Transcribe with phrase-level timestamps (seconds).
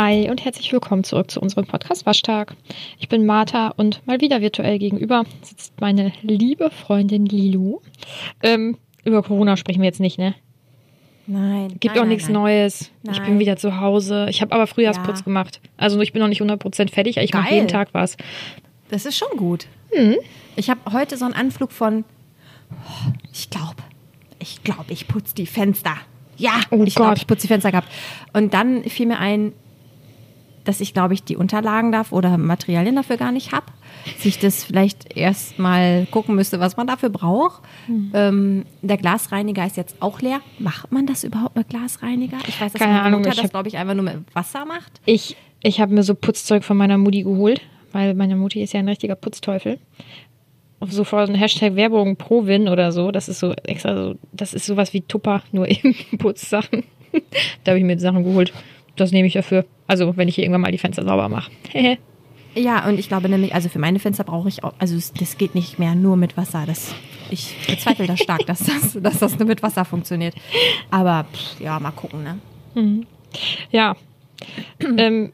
[0.00, 2.54] Hi und herzlich willkommen zurück zu unserem Podcast Waschtag.
[3.00, 7.80] Ich bin Martha und mal wieder virtuell gegenüber sitzt meine liebe Freundin Lilu.
[8.40, 10.36] Ähm, über Corona sprechen wir jetzt nicht, ne?
[11.26, 11.74] Nein.
[11.80, 12.34] Gibt nein, auch nichts nein.
[12.34, 12.92] Neues.
[13.10, 13.38] Ich bin Nein.
[13.40, 14.28] wieder zu Hause.
[14.30, 15.24] Ich habe aber Frühjahrsputz Ja.
[15.24, 15.60] gemacht.
[15.76, 18.16] Also ich bin noch nicht 100% fertig, aber ich mache jeden Tag was.
[18.90, 19.66] Das ist schon gut.
[19.90, 20.14] Hm.
[20.54, 22.04] Ich habe heute so einen Anflug von,
[22.70, 23.82] oh, ich glaube,
[24.38, 25.96] ich glaube, ich putze die Fenster.
[26.36, 27.88] Ja, Oh ich glaube, ich putze die Fenster gehabt.
[28.32, 29.54] Und dann fiel mir ein,
[30.68, 33.64] dass ich, glaube ich, die Unterlagen darf oder Materialien dafür gar nicht habe.
[34.04, 37.62] Dass ich das vielleicht erst mal gucken müsste, was man dafür braucht.
[37.86, 38.10] Hm.
[38.12, 40.42] Ähm, der Glasreiniger ist jetzt auch leer.
[40.58, 42.36] Macht man das überhaupt mit Glasreiniger?
[42.46, 44.66] Ich weiß, dass Keine meine Ahnung, Mutter ich das, glaube ich, einfach nur mit Wasser
[44.66, 45.00] macht.
[45.06, 48.80] Ich, ich habe mir so Putzzeug von meiner Mutti geholt, weil meine Mutti ist ja
[48.80, 49.78] ein richtiger Putzteufel.
[50.86, 53.10] So vor ein Hashtag Werbung Provin oder so.
[53.10, 56.84] Das ist so extra so, das ist sowas wie Tupper, nur eben Putzsachen.
[57.64, 58.52] da habe ich mir Sachen geholt.
[59.00, 59.64] Das nehme ich dafür.
[59.86, 61.50] Also, wenn ich hier irgendwann mal die Fenster sauber mache.
[62.54, 65.54] Ja, und ich glaube nämlich, also für meine Fenster brauche ich auch, also das geht
[65.54, 66.64] nicht mehr nur mit Wasser.
[66.66, 66.92] Das,
[67.30, 70.34] ich bezweifle das stark, dass das, dass das nur mit Wasser funktioniert.
[70.90, 72.38] Aber pff, ja, mal gucken, ne?
[73.70, 73.94] ja.
[74.96, 75.32] ähm,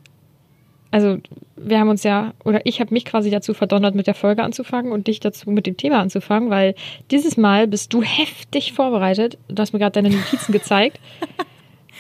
[0.91, 1.19] also,
[1.57, 4.93] wir haben uns ja, oder ich habe mich quasi dazu verdonnert, mit der Folge anzufangen
[4.93, 6.75] und dich dazu mit dem Thema anzufangen, weil
[7.11, 9.39] dieses Mal bist du heftig vorbereitet.
[9.49, 11.01] Du hast mir gerade deine Notizen gezeigt.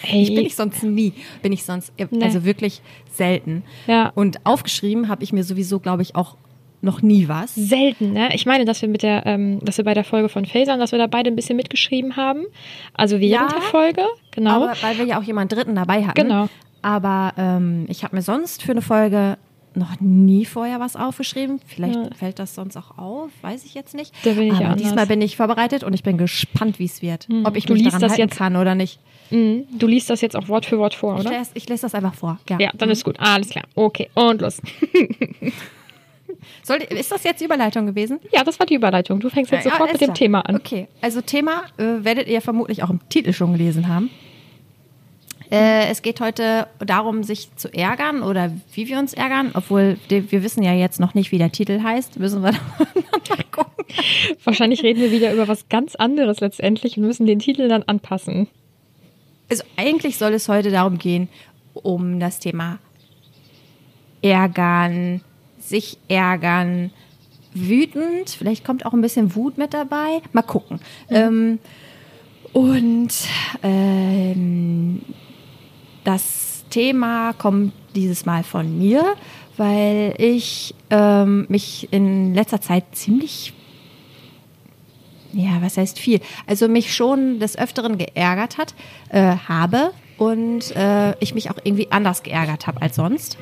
[0.04, 2.22] Hey, Ich bin ich sonst nie, bin ich sonst, Nee.
[2.22, 3.62] also wirklich selten.
[3.86, 4.10] Ja.
[4.14, 6.36] Und aufgeschrieben habe ich mir sowieso, glaube ich, auch
[6.82, 7.54] noch nie was.
[7.54, 8.34] selten, ne?
[8.34, 10.92] Ich meine, dass wir mit der, ähm, dass wir bei der Folge von Phasern, dass
[10.92, 12.42] wir da beide ein bisschen mitgeschrieben haben.
[12.92, 14.50] Also während Ja, der Folge, genau.
[14.64, 16.20] Aber weil wir ja auch jemanden Dritten dabei hatten.
[16.20, 16.48] Genau.
[16.82, 19.38] Aber ähm, ich habe mir sonst für eine Folge
[19.74, 21.58] noch nie vorher was aufgeschrieben.
[21.66, 22.10] Vielleicht Ja.
[22.14, 24.12] fällt das sonst auch auf, weiß ich jetzt nicht.
[24.22, 27.26] Da bin ich Aber diesmal bin ich vorbereitet und ich bin gespannt, wie es wird.
[27.44, 29.00] Ob ich Du mich daran das halten jetzt- kann oder nicht.
[29.34, 29.64] Mhm.
[29.78, 31.38] Du liest das jetzt auch Wort für Wort vor, Ich oder?
[31.38, 32.38] lese, ich lese das einfach vor.
[32.48, 32.58] Ja.
[32.60, 33.16] Ja, dann ist gut.
[33.18, 33.64] Alles klar.
[33.74, 34.60] Okay, und los.
[36.62, 38.20] Soll, ist das jetzt die Überleitung gewesen?
[38.32, 39.20] Ja, das war die Überleitung.
[39.20, 40.14] Du fängst jetzt Ja, sofort mit dem ja.
[40.14, 40.56] Thema an.
[40.56, 44.10] Okay, also Thema äh, werdet ihr vermutlich auch im Titel schon gelesen haben.
[45.50, 50.42] Äh, es geht heute darum, sich zu ärgern oder wie wir uns ärgern, obwohl wir
[50.42, 52.18] wissen ja jetzt noch nicht, wie der Titel heißt.
[52.18, 52.52] Müssen wir
[53.28, 53.84] dann gucken.
[54.42, 58.48] Wahrscheinlich reden wir wieder über was ganz anderes letztendlich und müssen den Titel dann anpassen.
[59.48, 61.28] Also eigentlich soll es heute darum gehen,
[61.74, 62.78] um das Thema
[64.22, 65.20] Ärgern,
[65.58, 66.90] sich ärgern,
[67.52, 68.30] wütend.
[68.30, 70.22] Vielleicht kommt auch ein bisschen Wut mit dabei.
[70.32, 70.80] Mal gucken.
[71.10, 71.58] Ähm,
[72.52, 73.12] und
[73.62, 75.02] ähm,
[76.04, 79.04] das Thema kommt dieses Mal von mir,
[79.56, 83.52] weil ich ähm, mich in letzter Zeit ziemlich
[85.34, 86.20] ja, was heißt viel?
[86.46, 88.74] Also mich schon des Öfteren geärgert hat,
[89.10, 93.36] äh, habe und äh, ich mich auch irgendwie anders geärgert habe als sonst.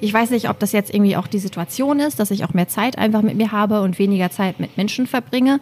[0.00, 2.66] Ich weiß nicht, ob das jetzt irgendwie auch die Situation ist, dass ich auch mehr
[2.66, 5.60] Zeit einfach mit mir habe und weniger Zeit mit Menschen verbringe,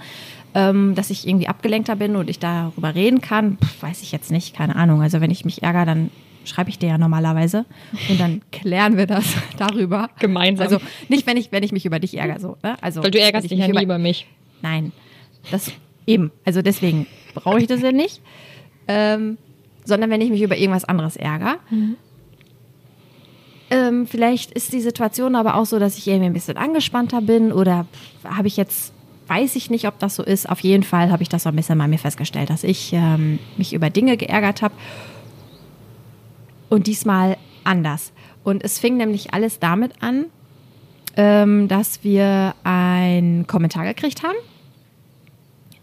[0.55, 3.59] ähm, dass ich irgendwie abgelenkter bin und ich darüber reden kann.
[3.59, 5.03] Pff, weiß ich jetzt nicht, keine Ahnung.
[5.03, 6.11] Also wenn ich mich ärgere, dann
[6.45, 7.67] schreibe ich dir ja normalerweise
[8.09, 9.27] und dann klären wir das
[9.59, 10.09] darüber.
[10.19, 10.65] Gemeinsam.
[10.65, 12.57] Also nicht, wenn ich, wenn ich mich über dich ärgere, so.
[12.63, 12.77] Ne?
[12.81, 14.27] Also, Weil du ärgerst ich dich ja mich nie über mich.
[14.63, 14.93] Nein,
[15.51, 15.73] das
[16.07, 16.31] eben.
[16.45, 18.21] Also deswegen brauche ich das ja nicht.
[18.89, 19.39] Ähm,
[19.85, 21.57] sondern wenn ich mich über irgendwas anderes ärgere.
[23.71, 27.53] Ähm, vielleicht ist die Situation aber auch so, dass ich irgendwie ein bisschen angespannter bin
[27.53, 27.87] oder
[28.25, 28.93] habe ich jetzt,
[29.29, 30.49] weiß ich nicht, ob das so ist.
[30.49, 33.39] Auf jeden Fall habe ich das so ein bisschen bei mir festgestellt, dass ich ähm,
[33.57, 34.75] mich über Dinge geärgert habe
[36.69, 38.13] und diesmal anders.
[38.43, 40.27] Und es fing nämlich alles damit an,
[41.17, 44.37] ähm, dass wir einen Kommentar gekriegt haben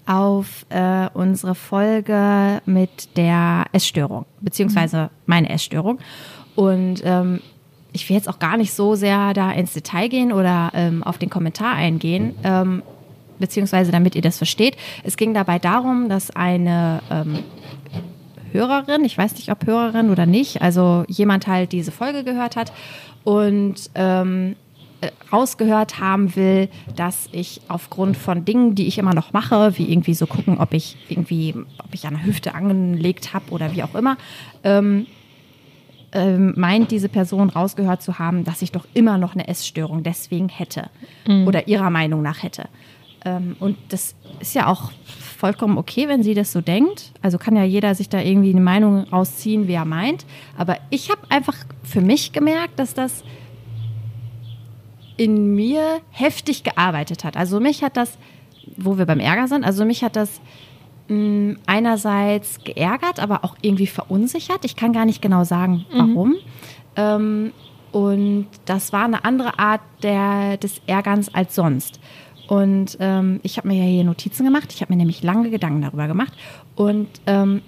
[0.08, 6.00] auf äh, unsere Folge mit der Essstörung, beziehungsweise meine Essstörung.
[6.56, 7.42] Und ähm,
[7.94, 11.18] ich will jetzt auch gar nicht so sehr da ins Detail gehen oder ähm, auf
[11.18, 12.84] den Kommentar eingehen, ähm,
[13.40, 14.78] beziehungsweise damit ihr das versteht.
[15.04, 17.40] Es ging dabei darum, dass eine ähm,
[18.52, 22.72] Hörerin, ich weiß nicht, ob Hörerin oder nicht, also jemand halt diese Folge gehört hat
[23.24, 24.67] und ähm, äh,
[25.32, 30.14] rausgehört haben will, dass ich aufgrund von Dingen, die ich immer noch mache, wie irgendwie
[30.14, 33.96] so gucken, ob ich irgendwie, ob ich an der Hüfte angelegt habe oder wie auch
[33.96, 34.18] immer,
[34.64, 35.06] ähm,
[36.14, 40.50] ähm, meint diese Person rausgehört zu haben, dass ich doch immer noch eine Essstörung deswegen
[40.50, 40.90] hätte
[41.46, 42.70] oder ihrer Meinung nach hätte.
[43.26, 44.92] Ähm, und das ist ja auch
[45.38, 47.12] vollkommen okay, wenn sie das so denkt.
[47.22, 50.26] Also kann ja jeder sich da irgendwie eine Meinung rausziehen, wie er meint.
[50.58, 53.24] Aber ich habe einfach für mich gemerkt, dass das
[55.18, 57.36] in mir heftig gearbeitet hat.
[57.36, 58.18] Also mich hat das,
[58.78, 60.40] wo wir beim Ärger sind, also mich hat das
[61.08, 64.64] mh, einerseits geärgert, aber auch irgendwie verunsichert.
[64.64, 66.36] Ich kann gar nicht genau sagen, warum.
[66.96, 67.52] Ähm,
[67.92, 72.00] und das war eine andere Art der, des Ärgerns als sonst.
[72.48, 74.72] Und ähm, ich habe mir ja hier Notizen gemacht.
[74.74, 76.34] Ich habe mir nämlich lange Gedanken darüber gemacht.
[76.76, 77.62] Und ähm,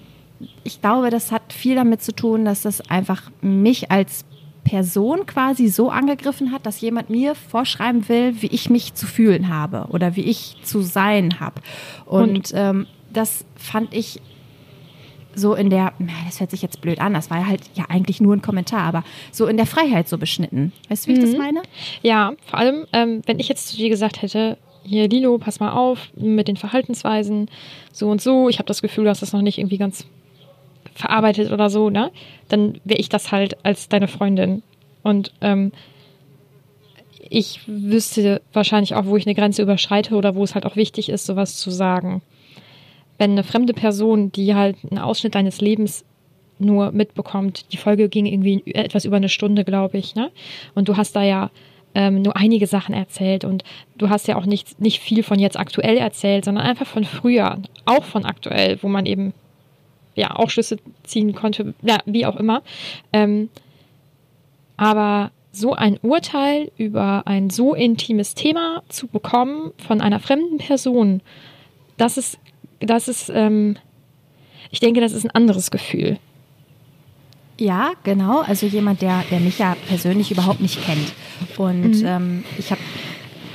[0.64, 4.24] ich glaube, das hat viel damit zu tun, dass das einfach mich als
[4.70, 9.50] Person quasi so angegriffen hat, dass jemand mir vorschreiben will, wie ich mich zu fühlen
[9.50, 11.62] habe oder wie ich zu sein habe.
[12.06, 14.22] Und, Und ähm, das fand ich
[15.34, 15.94] so in der,
[16.26, 19.04] das hört sich jetzt blöd an, das war halt ja eigentlich nur ein Kommentar, aber
[19.32, 20.72] so in der Freiheit so beschnitten.
[20.88, 21.38] Weißt du, wie ich das mhm.
[21.38, 21.62] meine?
[22.04, 25.72] Ja, vor allem, ähm, wenn ich jetzt zu dir gesagt hätte, hier Lilo, pass mal
[25.72, 27.50] auf mit den Verhaltensweisen,
[27.92, 30.06] so und so, ich habe das Gefühl, du hast das noch nicht irgendwie ganz
[31.00, 32.12] verarbeitet oder so, ne?
[32.48, 34.62] Dann wäre ich das halt als deine Freundin.
[35.02, 35.72] Und ähm,
[37.30, 41.10] ich wüsste wahrscheinlich auch, wo ich eine Grenze überschreite oder wo es halt auch wichtig
[41.10, 42.22] ist, sowas zu sagen
[43.20, 46.04] wenn eine fremde Person, die halt einen Ausschnitt deines Lebens
[46.58, 50.32] nur mitbekommt, die Folge ging irgendwie etwas über eine Stunde, glaube ich, ne?
[50.74, 51.52] Und du hast da ja
[51.94, 53.64] ähm, nur einige Sachen erzählt und
[53.98, 57.60] du hast ja auch nicht, nicht viel von jetzt aktuell erzählt, sondern einfach von früher,
[57.86, 59.34] auch von aktuell, wo man eben
[60.16, 62.62] ja auch Schlüsse ziehen konnte, ja, wie auch immer.
[63.14, 63.50] Ähm,
[64.78, 71.22] aber so ein Urteil über ein so intimes Thema zu bekommen von einer fremden Person,
[71.98, 72.40] das ist
[72.80, 73.78] das ist, ähm,
[74.72, 76.18] ich denke, das ist ein anderes Gefühl.
[77.58, 78.40] Ja, genau.
[78.40, 81.14] Also jemand, der, der mich ja persönlich überhaupt nicht kennt.
[81.58, 82.06] Und mhm.
[82.06, 82.80] ähm, ich habe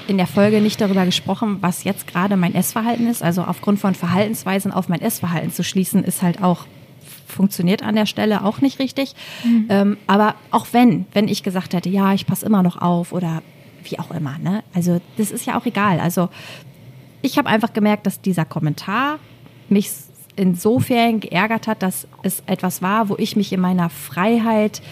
[0.06, 3.22] in der Folge nicht darüber gesprochen, was jetzt gerade mein Essverhalten ist.
[3.22, 6.66] Also aufgrund von Verhaltensweisen auf mein Essverhalten zu schließen, ist halt auch
[7.26, 9.14] funktioniert an der Stelle auch nicht richtig.
[9.44, 9.66] Mhm.
[9.68, 13.42] Ähm, aber auch wenn, wenn ich gesagt hätte, ja, ich passe immer noch auf oder
[13.82, 14.62] wie auch immer, ne?
[14.72, 16.00] Also das ist ja auch egal.
[16.00, 16.28] Also
[17.22, 19.18] ich habe einfach gemerkt, dass dieser Kommentar
[19.68, 19.90] mich
[20.36, 24.82] insofern geärgert hat, dass es etwas war, wo ich mich in meiner Freiheit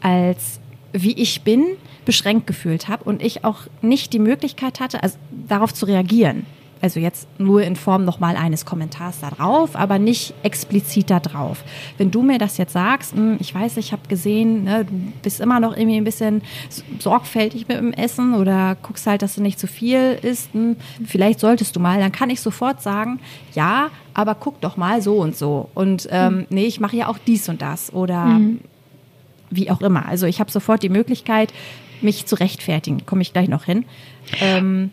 [0.00, 0.60] als
[0.92, 1.64] wie ich bin
[2.04, 5.16] beschränkt gefühlt habe und ich auch nicht die Möglichkeit hatte, also
[5.48, 6.46] darauf zu reagieren.
[6.84, 11.64] Also jetzt nur in Form nochmal eines Kommentars da drauf, aber nicht explizit da drauf.
[11.96, 14.92] Wenn du mir das jetzt sagst, hm, ich weiß, ich habe gesehen, ne, du
[15.22, 16.42] bist immer noch irgendwie ein bisschen
[16.98, 21.40] sorgfältig mit dem Essen oder guckst halt, dass du nicht zu viel isst, hm, vielleicht
[21.40, 23.18] solltest du mal, dann kann ich sofort sagen,
[23.54, 25.70] ja, aber guck doch mal so und so.
[25.72, 26.46] Und ähm, mhm.
[26.50, 28.60] nee, ich mache ja auch dies und das oder mhm.
[29.48, 30.06] wie auch immer.
[30.06, 31.50] Also ich habe sofort die Möglichkeit,
[32.00, 33.06] mich zu rechtfertigen.
[33.06, 33.84] Komme ich gleich noch hin.
[34.40, 34.90] Ähm,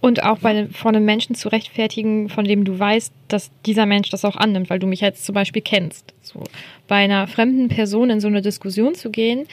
[0.00, 4.10] und auch bei, vor einem Menschen zu rechtfertigen, von dem du weißt, dass dieser Mensch
[4.10, 6.12] das auch annimmt, weil du mich jetzt zum Beispiel kennst.
[6.20, 6.42] So,
[6.88, 9.46] bei einer fremden Person in so eine Diskussion zu gehen,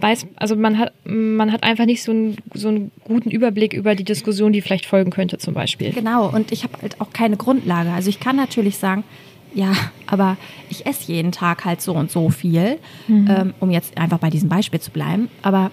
[0.00, 3.94] weiß, also man hat, man hat einfach nicht so einen, so einen guten Überblick über
[3.94, 5.92] die Diskussion, die vielleicht folgen könnte, zum Beispiel.
[5.92, 7.92] Genau, und ich habe halt auch keine Grundlage.
[7.92, 9.04] Also ich kann natürlich sagen,
[9.54, 9.72] ja,
[10.06, 10.36] aber
[10.70, 13.28] ich esse jeden Tag halt so und so viel, mhm.
[13.30, 15.28] ähm, um jetzt einfach bei diesem Beispiel zu bleiben.
[15.42, 15.70] Aber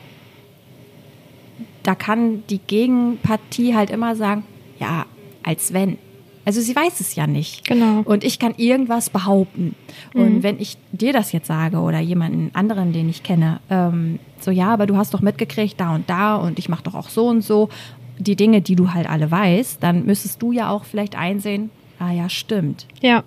[1.85, 4.43] da kann die Gegenpartie halt immer sagen,
[4.79, 5.05] ja,
[5.43, 5.97] als wenn.
[6.43, 7.65] Also sie weiß es ja nicht.
[7.65, 8.01] Genau.
[8.05, 9.75] Und ich kann irgendwas behaupten.
[10.13, 10.43] Und mhm.
[10.43, 14.67] wenn ich dir das jetzt sage oder jemanden anderen, den ich kenne, ähm, so ja,
[14.67, 17.41] aber du hast doch mitgekriegt, da und da und ich mache doch auch so und
[17.41, 17.69] so,
[18.17, 22.11] die Dinge, die du halt alle weißt, dann müsstest du ja auch vielleicht einsehen, ah
[22.11, 22.87] ja, stimmt.
[23.01, 23.23] Ja.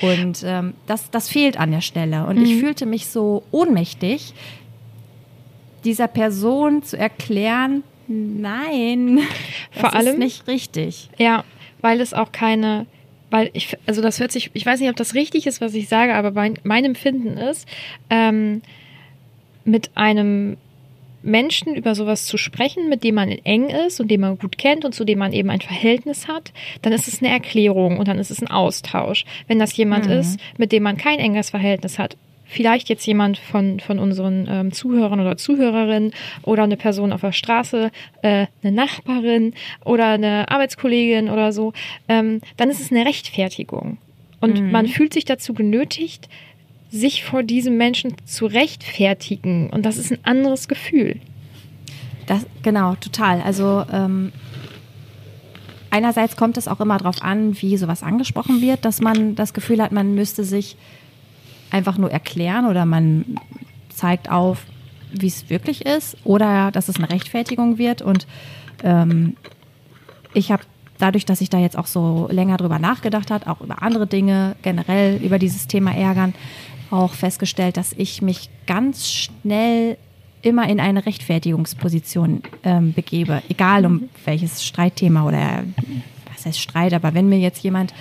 [0.00, 2.26] Und ähm, das, das fehlt an der Stelle.
[2.26, 2.44] Und mhm.
[2.44, 4.34] ich fühlte mich so ohnmächtig,
[5.84, 7.82] dieser Person zu erklären,
[8.12, 9.20] Nein,
[9.72, 11.08] das Vor allem, ist nicht richtig.
[11.18, 11.44] Ja,
[11.80, 12.86] weil es auch keine,
[13.30, 15.88] weil ich, also das hört sich, ich weiß nicht, ob das richtig ist, was ich
[15.88, 17.68] sage, aber mein, mein Empfinden ist,
[18.10, 18.62] ähm,
[19.64, 20.56] mit einem
[21.22, 24.84] Menschen über sowas zu sprechen, mit dem man eng ist und den man gut kennt
[24.84, 26.52] und zu dem man eben ein Verhältnis hat,
[26.82, 29.24] dann ist es eine Erklärung und dann ist es ein Austausch.
[29.46, 30.12] Wenn das jemand mhm.
[30.12, 32.16] ist, mit dem man kein enges Verhältnis hat,
[32.52, 37.32] vielleicht jetzt jemand von, von unseren ähm, Zuhörern oder Zuhörerinnen oder eine Person auf der
[37.32, 37.90] Straße,
[38.22, 39.54] äh, eine Nachbarin
[39.84, 41.72] oder eine Arbeitskollegin oder so,
[42.08, 43.98] ähm, dann ist es eine Rechtfertigung.
[44.40, 44.70] Und mhm.
[44.70, 46.28] man fühlt sich dazu genötigt,
[46.90, 49.70] sich vor diesem Menschen zu rechtfertigen.
[49.70, 51.20] Und das ist ein anderes Gefühl.
[52.26, 53.40] Das, genau, total.
[53.40, 54.30] Also ähm,
[55.90, 59.82] einerseits kommt es auch immer darauf an, wie sowas angesprochen wird, dass man das Gefühl
[59.82, 60.76] hat, man müsste sich
[61.72, 63.36] einfach nur erklären oder man
[63.88, 64.64] zeigt auf,
[65.12, 68.02] wie es wirklich ist oder dass es eine Rechtfertigung wird.
[68.02, 68.26] Und
[68.82, 69.36] ähm,
[70.34, 70.62] ich habe
[70.98, 74.56] dadurch, dass ich da jetzt auch so länger drüber nachgedacht habe, auch über andere Dinge,
[74.62, 76.34] generell über dieses Thema Ärgern,
[76.90, 79.96] auch festgestellt, dass ich mich ganz schnell
[80.42, 85.64] immer in eine Rechtfertigungsposition ähm, begebe, egal um welches Streitthema oder
[86.32, 87.94] was heißt Streit, aber wenn mir jetzt jemand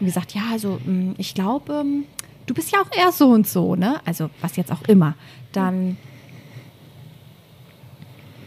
[0.00, 2.04] gesagt, ja, also mm, ich glaube, ähm,
[2.46, 4.00] du bist ja auch eher so und so, ne?
[4.04, 5.14] Also was jetzt auch immer.
[5.52, 5.96] Dann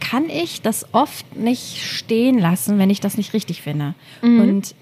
[0.00, 3.94] kann ich das oft nicht stehen lassen, wenn ich das nicht richtig finde.
[4.22, 4.40] Mhm.
[4.40, 4.74] Und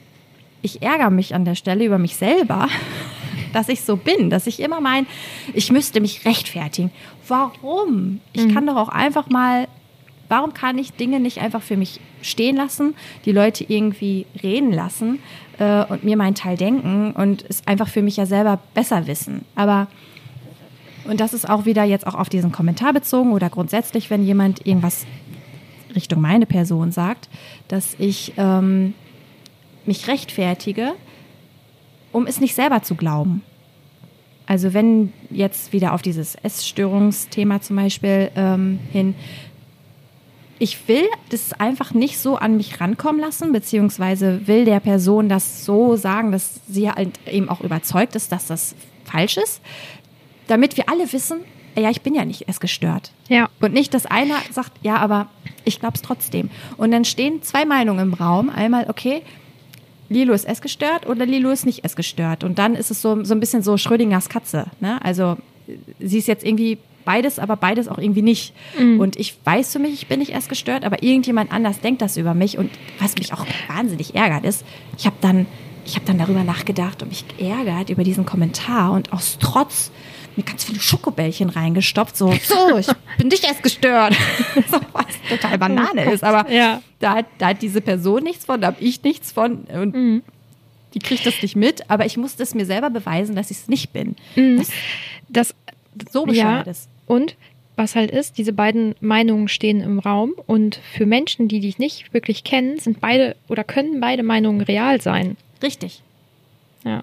[0.63, 2.69] ich ärgere mich an der Stelle über mich selber,
[3.53, 5.07] dass ich so bin, dass ich immer mein,
[5.53, 6.91] ich müsste mich rechtfertigen.
[7.27, 8.21] Warum?
[8.33, 8.55] Ich mhm.
[8.55, 9.69] kann doch auch einfach mal,
[10.29, 12.95] warum kann ich Dinge nicht einfach für mich stehen lassen,
[13.25, 15.19] die Leute irgendwie reden lassen
[15.59, 19.45] äh, und mir meinen Teil denken und es einfach für mich ja selber besser wissen.
[19.55, 19.89] Aber
[21.09, 24.67] und das ist auch wieder jetzt auch auf diesen Kommentar bezogen oder grundsätzlich, wenn jemand
[24.67, 25.07] irgendwas
[25.95, 27.31] Richtung meine Person sagt,
[27.67, 28.93] dass ich ähm,
[29.87, 30.93] mich rechtfertige,
[32.13, 33.43] um es nicht selber zu glauben.
[34.47, 39.15] Also wenn jetzt wieder auf dieses Essstörungsthema zum Beispiel ähm, hin,
[40.59, 45.65] ich will das einfach nicht so an mich rankommen lassen, beziehungsweise will der Person das
[45.65, 48.75] so sagen, dass sie halt eben auch überzeugt ist, dass das
[49.05, 49.61] falsch ist,
[50.49, 51.41] damit wir alle wissen,
[51.77, 53.13] ja, ich bin ja nicht essgestört.
[53.29, 53.49] Ja.
[53.61, 55.29] Und nicht, dass einer sagt, ja, aber
[55.65, 56.51] ich glaube es trotzdem.
[56.77, 58.51] Und dann stehen zwei Meinungen im Raum.
[58.51, 59.23] Einmal, okay,
[60.09, 62.43] Lilo ist essgestört oder Lilo ist nicht essgestört.
[62.43, 64.67] Und dann ist es so, so ein bisschen so Schrödingers Katze.
[64.81, 65.01] Ne?
[65.05, 65.37] Also
[66.01, 68.53] sie ist jetzt irgendwie beides, aber beides auch irgendwie nicht.
[68.79, 69.01] Mhm.
[69.01, 72.35] Und ich weiß für mich, ich bin nicht essgestört, aber irgendjemand anders denkt das über
[72.35, 72.59] mich.
[72.59, 74.63] Und was mich auch wahnsinnig ärgert ist,
[74.99, 75.47] ich habe dann,
[75.87, 79.91] ich habe dann darüber nachgedacht und mich geärgert über diesen Kommentar und aus Trotz
[80.37, 82.15] mir ganz viele Schokobällchen reingestopft.
[82.15, 84.15] So, so, ich bin nicht erst gestört.
[84.71, 86.23] so, was total Banane ist.
[86.23, 86.83] Aber ja.
[87.01, 89.65] da, hat, da hat diese Person nichts von, da habe ich nichts von.
[89.65, 90.23] Und mhm.
[90.93, 91.91] die kriegt das nicht mit.
[91.91, 94.15] Aber ich musste es mir selber beweisen, dass ich es nicht bin.
[94.37, 94.59] Mhm.
[94.59, 94.69] Das,
[95.31, 95.55] das
[96.13, 96.71] so bescheuert ja.
[96.71, 96.89] ist.
[97.09, 97.37] Und
[97.77, 102.13] was halt ist, diese beiden Meinungen stehen im Raum und für Menschen, die dich nicht
[102.13, 105.37] wirklich kennen, sind beide oder können beide Meinungen real sein.
[105.63, 106.03] Richtig.
[106.85, 107.03] Ja.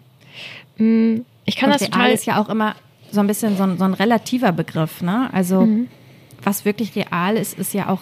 [0.78, 2.76] Mm, ich kann und das real total ist ja auch immer
[3.12, 5.02] so ein bisschen so ein, so ein relativer Begriff.
[5.02, 5.30] Ne?
[5.34, 5.88] Also mhm.
[6.44, 8.02] was wirklich real ist, ist ja auch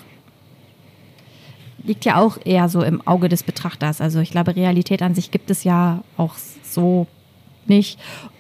[1.84, 4.00] liegt ja auch eher so im Auge des Betrachters.
[4.02, 7.08] Also ich glaube, Realität an sich gibt es ja auch so
[7.68, 8.00] nicht.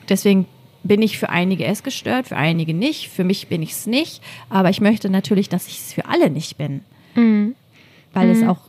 [0.09, 0.47] Deswegen
[0.83, 3.09] bin ich für einige es gestört, für einige nicht.
[3.09, 4.21] Für mich bin ich es nicht.
[4.49, 6.81] Aber ich möchte natürlich, dass ich es für alle nicht bin.
[7.15, 7.55] Mhm.
[8.13, 8.31] Weil mhm.
[8.31, 8.59] es auch,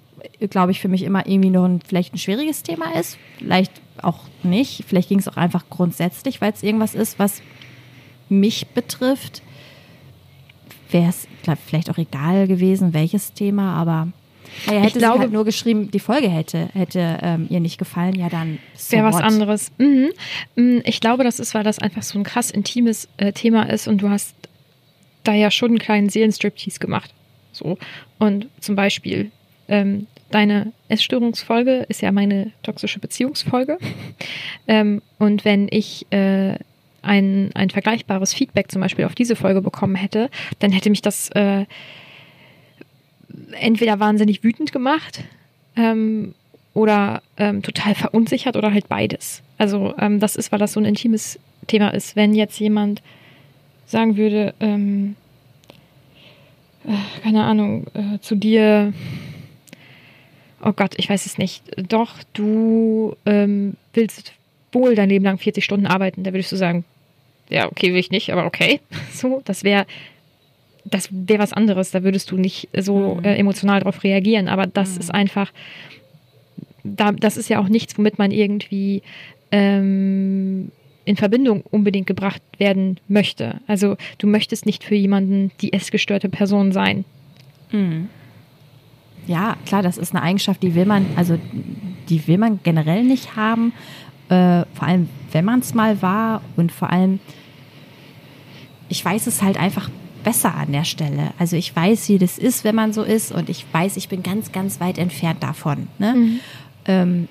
[0.50, 3.18] glaube ich, für mich immer irgendwie noch ein, vielleicht ein schwieriges Thema ist.
[3.38, 4.84] Vielleicht auch nicht.
[4.86, 7.42] Vielleicht ging es auch einfach grundsätzlich, weil es irgendwas ist, was
[8.28, 9.42] mich betrifft,
[10.90, 11.26] wäre es
[11.66, 14.08] vielleicht auch egal gewesen, welches Thema, aber
[14.66, 18.14] naja, hätte ich glaube, halt nur geschrieben, die Folge hätte, hätte ähm, ihr nicht gefallen,
[18.14, 18.58] ja dann.
[18.74, 19.72] So wäre was anderes.
[19.78, 20.10] Mhm.
[20.56, 23.88] Mm, ich glaube, das ist, weil das einfach so ein krass intimes äh, Thema ist
[23.88, 24.34] und du hast
[25.24, 27.12] da ja schon einen kleinen Seelenstriptease gemacht.
[27.52, 27.78] So.
[28.18, 29.30] Und zum Beispiel,
[29.68, 33.78] ähm, deine Essstörungsfolge ist ja meine toxische Beziehungsfolge.
[34.68, 36.56] ähm, und wenn ich äh,
[37.02, 41.30] ein, ein vergleichbares Feedback zum Beispiel auf diese Folge bekommen hätte, dann hätte mich das
[41.30, 41.66] äh,
[43.60, 45.24] entweder wahnsinnig wütend gemacht
[45.76, 46.34] ähm,
[46.72, 49.42] oder ähm, total verunsichert oder halt beides.
[49.58, 52.16] Also ähm, das ist, weil das so ein intimes Thema ist.
[52.16, 53.02] Wenn jetzt jemand
[53.86, 55.16] sagen würde, ähm,
[56.86, 58.92] äh, keine Ahnung, äh, zu dir,
[60.62, 64.32] oh Gott, ich weiß es nicht, doch, du ähm, willst
[64.72, 66.84] wohl dein Leben lang 40 Stunden arbeiten, da würdest du sagen,
[67.48, 68.80] ja, okay, will ich nicht, aber okay.
[69.12, 69.86] So, das wäre
[70.84, 73.24] das wäre was anderes, da würdest du nicht so mhm.
[73.24, 75.00] äh, emotional darauf reagieren, aber das mhm.
[75.00, 75.52] ist einfach,
[76.82, 79.02] da, das ist ja auch nichts, womit man irgendwie
[79.50, 80.70] ähm,
[81.04, 83.60] in Verbindung unbedingt gebracht werden möchte.
[83.66, 87.04] Also du möchtest nicht für jemanden die essgestörte Person sein.
[87.72, 88.08] Mhm.
[89.26, 91.38] Ja, klar, das ist eine Eigenschaft, die will man, also
[92.08, 93.72] die will man generell nicht haben.
[94.28, 97.20] Äh, vor allem, wenn man es mal war und vor allem,
[98.90, 99.90] ich weiß es halt einfach
[100.24, 101.32] besser an der Stelle.
[101.38, 104.22] Also ich weiß, wie das ist, wenn man so ist und ich weiß, ich bin
[104.22, 105.88] ganz, ganz weit entfernt davon.
[105.98, 106.14] Ne?
[106.14, 106.40] Mhm.
[106.86, 107.28] Ähm,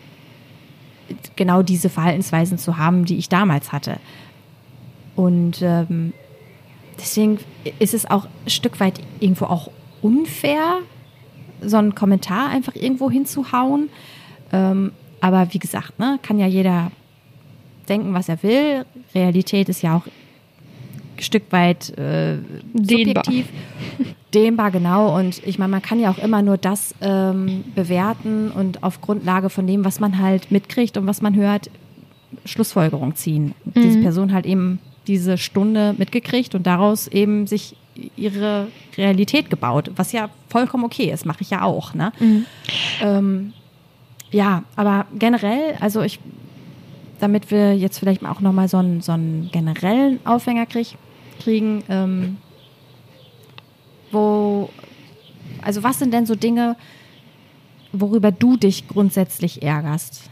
[1.35, 3.97] genau diese Verhaltensweisen zu haben, die ich damals hatte.
[5.15, 6.13] Und ähm,
[6.97, 7.39] deswegen
[7.79, 9.69] ist es auch ein Stück weit irgendwo auch
[10.01, 10.79] unfair,
[11.61, 13.89] so einen Kommentar einfach irgendwo hinzuhauen.
[14.51, 16.91] Ähm, aber wie gesagt, ne, kann ja jeder
[17.87, 18.85] denken, was er will.
[19.13, 20.07] Realität ist ja auch
[21.23, 22.37] Stück weit äh,
[22.73, 23.23] dehnbar.
[23.25, 23.47] subjektiv.
[24.33, 25.17] Dehnbar, genau.
[25.17, 29.49] Und ich meine, man kann ja auch immer nur das ähm, bewerten und auf Grundlage
[29.49, 31.69] von dem, was man halt mitkriegt und was man hört,
[32.45, 33.53] Schlussfolgerung ziehen.
[33.65, 33.81] Mhm.
[33.81, 37.75] Diese Person halt eben diese Stunde mitgekriegt und daraus eben sich
[38.15, 41.93] ihre Realität gebaut, was ja vollkommen okay ist, mache ich ja auch.
[41.93, 42.11] Ne?
[42.19, 42.45] Mhm.
[43.01, 43.53] Ähm,
[44.31, 46.19] ja, aber generell, also ich,
[47.19, 50.97] damit wir jetzt vielleicht auch nochmal so einen, so einen generellen Aufhänger krieg,
[51.43, 52.37] kriegen, ähm,
[54.11, 54.69] wo,
[55.61, 56.75] also was sind denn so Dinge,
[57.91, 60.29] worüber du dich grundsätzlich ärgerst?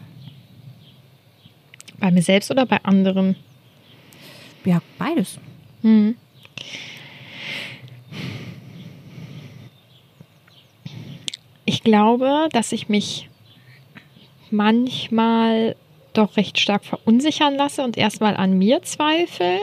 [1.99, 3.35] Bei mir selbst oder bei anderen?
[4.65, 5.39] Ja, beides.
[5.81, 6.15] Mhm.
[11.65, 13.29] Ich glaube, dass ich mich
[14.49, 15.75] manchmal
[16.13, 19.59] doch recht stark verunsichern lasse und erstmal an mir zweifle.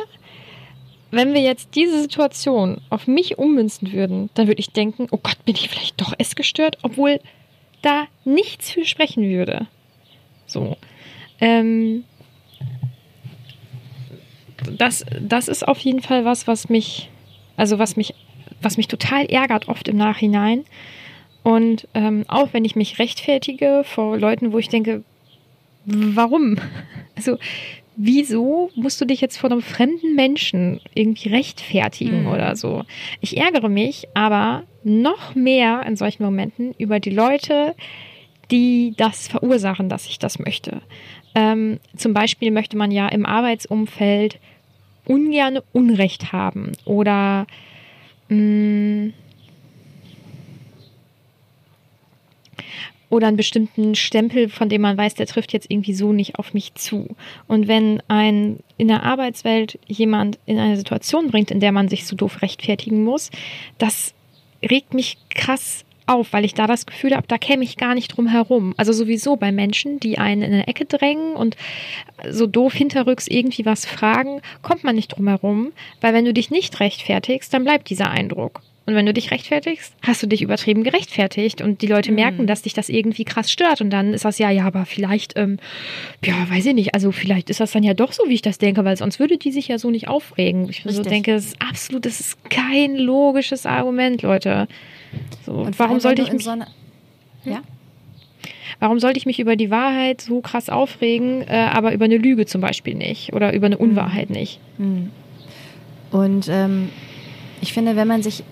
[1.10, 5.42] Wenn wir jetzt diese Situation auf mich ummünzen würden, dann würde ich denken, oh Gott,
[5.44, 7.20] bin ich vielleicht doch essgestört, obwohl
[7.82, 9.66] da nichts für sprechen würde.
[10.46, 10.76] So.
[11.40, 12.04] Ähm,
[14.76, 17.10] das, das ist auf jeden Fall was, was mich,
[17.56, 18.14] also was mich,
[18.60, 20.64] was mich total ärgert oft im Nachhinein.
[21.42, 25.04] Und ähm, auch wenn ich mich rechtfertige vor Leuten, wo ich denke,
[25.84, 26.56] warum?
[27.16, 27.36] Also,
[27.98, 32.28] wieso musst du dich jetzt vor einem fremden Menschen irgendwie rechtfertigen mhm.
[32.28, 32.84] oder so?
[33.20, 37.74] Ich ärgere mich aber noch mehr in solchen Momenten über die Leute,
[38.50, 40.80] die das verursachen, dass ich das möchte.
[41.34, 44.38] Ähm, zum Beispiel möchte man ja im Arbeitsumfeld
[45.04, 47.46] ungern Unrecht haben oder
[48.28, 49.12] mh, mm,
[53.10, 56.54] oder einen bestimmten Stempel, von dem man weiß, der trifft jetzt irgendwie so nicht auf
[56.54, 57.16] mich zu.
[57.46, 62.06] Und wenn ein in der Arbeitswelt jemand in eine Situation bringt, in der man sich
[62.06, 63.30] so doof rechtfertigen muss,
[63.78, 64.14] das
[64.62, 68.08] regt mich krass auf, weil ich da das Gefühl habe, da käme ich gar nicht
[68.08, 68.74] drum herum.
[68.76, 71.56] Also sowieso bei Menschen, die einen in eine Ecke drängen und
[72.28, 76.50] so doof hinterrücks irgendwie was fragen, kommt man nicht drum herum, weil wenn du dich
[76.50, 78.62] nicht rechtfertigst, dann bleibt dieser Eindruck.
[78.88, 82.14] Und wenn du dich rechtfertigst, hast du dich übertrieben gerechtfertigt und die Leute mhm.
[82.14, 85.36] merken, dass dich das irgendwie krass stört und dann ist das ja, ja, aber vielleicht,
[85.36, 85.58] ähm,
[86.24, 88.56] ja, weiß ich nicht, also vielleicht ist das dann ja doch so, wie ich das
[88.56, 90.70] denke, weil sonst würde die sich ja so nicht aufregen.
[90.70, 90.96] Ich Richtig.
[90.96, 94.68] so denke, das ist absolut, das ist kein logisches Argument, Leute.
[95.44, 96.64] So, und warum sollte ich mich, so eine,
[97.42, 97.52] hm?
[97.52, 97.60] ja?
[98.80, 102.46] Warum sollte ich mich über die Wahrheit so krass aufregen, äh, aber über eine Lüge
[102.46, 103.82] zum Beispiel nicht oder über eine mhm.
[103.82, 104.34] Unwahrheit mhm.
[104.34, 104.60] nicht?
[106.10, 106.88] Und ähm,
[107.60, 108.44] ich finde, wenn man sich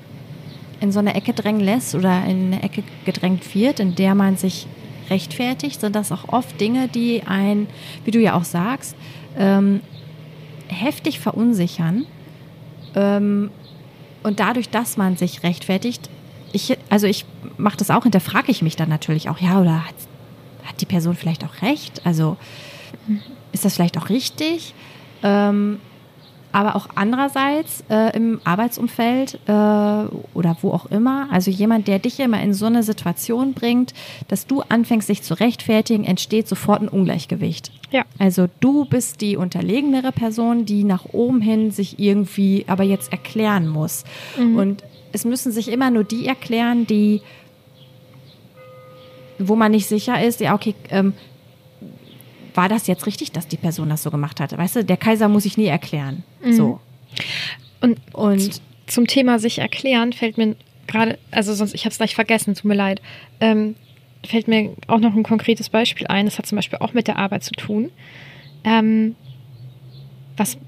[0.80, 4.36] in so eine Ecke drängen lässt oder in eine Ecke gedrängt wird, in der man
[4.36, 4.66] sich
[5.10, 7.68] rechtfertigt, sind das auch oft Dinge, die ein,
[8.04, 8.96] wie du ja auch sagst,
[9.38, 9.80] ähm,
[10.68, 12.06] heftig verunsichern.
[12.94, 13.50] Ähm,
[14.22, 16.10] und dadurch, dass man sich rechtfertigt,
[16.52, 17.24] ich, also ich
[17.56, 19.94] mache das auch, hinterfrage ich mich dann natürlich auch, ja, oder hat,
[20.64, 22.04] hat die Person vielleicht auch recht?
[22.04, 22.36] Also
[23.52, 24.74] ist das vielleicht auch richtig?
[25.22, 25.78] Ähm,
[26.56, 32.18] aber auch andererseits äh, im Arbeitsumfeld äh, oder wo auch immer, also jemand, der dich
[32.18, 33.92] immer in so eine Situation bringt,
[34.28, 37.72] dass du anfängst, sich zu rechtfertigen, entsteht sofort ein Ungleichgewicht.
[37.90, 38.04] Ja.
[38.18, 43.68] Also du bist die unterlegenere Person, die nach oben hin sich irgendwie aber jetzt erklären
[43.68, 44.04] muss.
[44.38, 44.56] Mhm.
[44.56, 47.20] Und es müssen sich immer nur die erklären, die
[49.38, 51.12] wo man nicht sicher ist, ja, okay, ähm,
[52.56, 54.56] war das jetzt richtig, dass die Person das so gemacht hat?
[54.56, 56.24] Weißt du, der Kaiser muss sich nie erklären.
[56.42, 56.52] Mhm.
[56.52, 56.80] So.
[57.80, 62.14] Und, und zum Thema sich erklären fällt mir gerade, also sonst, ich habe es gleich
[62.14, 63.02] vergessen, tut mir leid,
[63.40, 63.74] ähm,
[64.24, 66.26] fällt mir auch noch ein konkretes Beispiel ein.
[66.26, 67.90] Das hat zum Beispiel auch mit der Arbeit zu tun.
[68.64, 69.14] Ähm,
[70.36, 70.58] was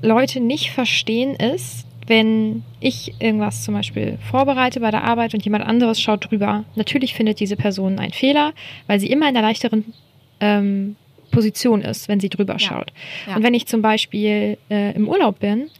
[0.00, 5.64] Leute nicht verstehen ist, wenn ich irgendwas zum Beispiel vorbereite bei der Arbeit und jemand
[5.64, 8.52] anderes schaut drüber, natürlich findet diese Person einen Fehler,
[8.86, 9.94] weil sie immer in der leichteren
[10.40, 10.96] ähm,
[11.34, 12.92] Position ist, wenn sie drüber schaut.
[13.26, 13.36] Ja.
[13.36, 15.70] Und wenn ich zum Beispiel äh, im Urlaub bin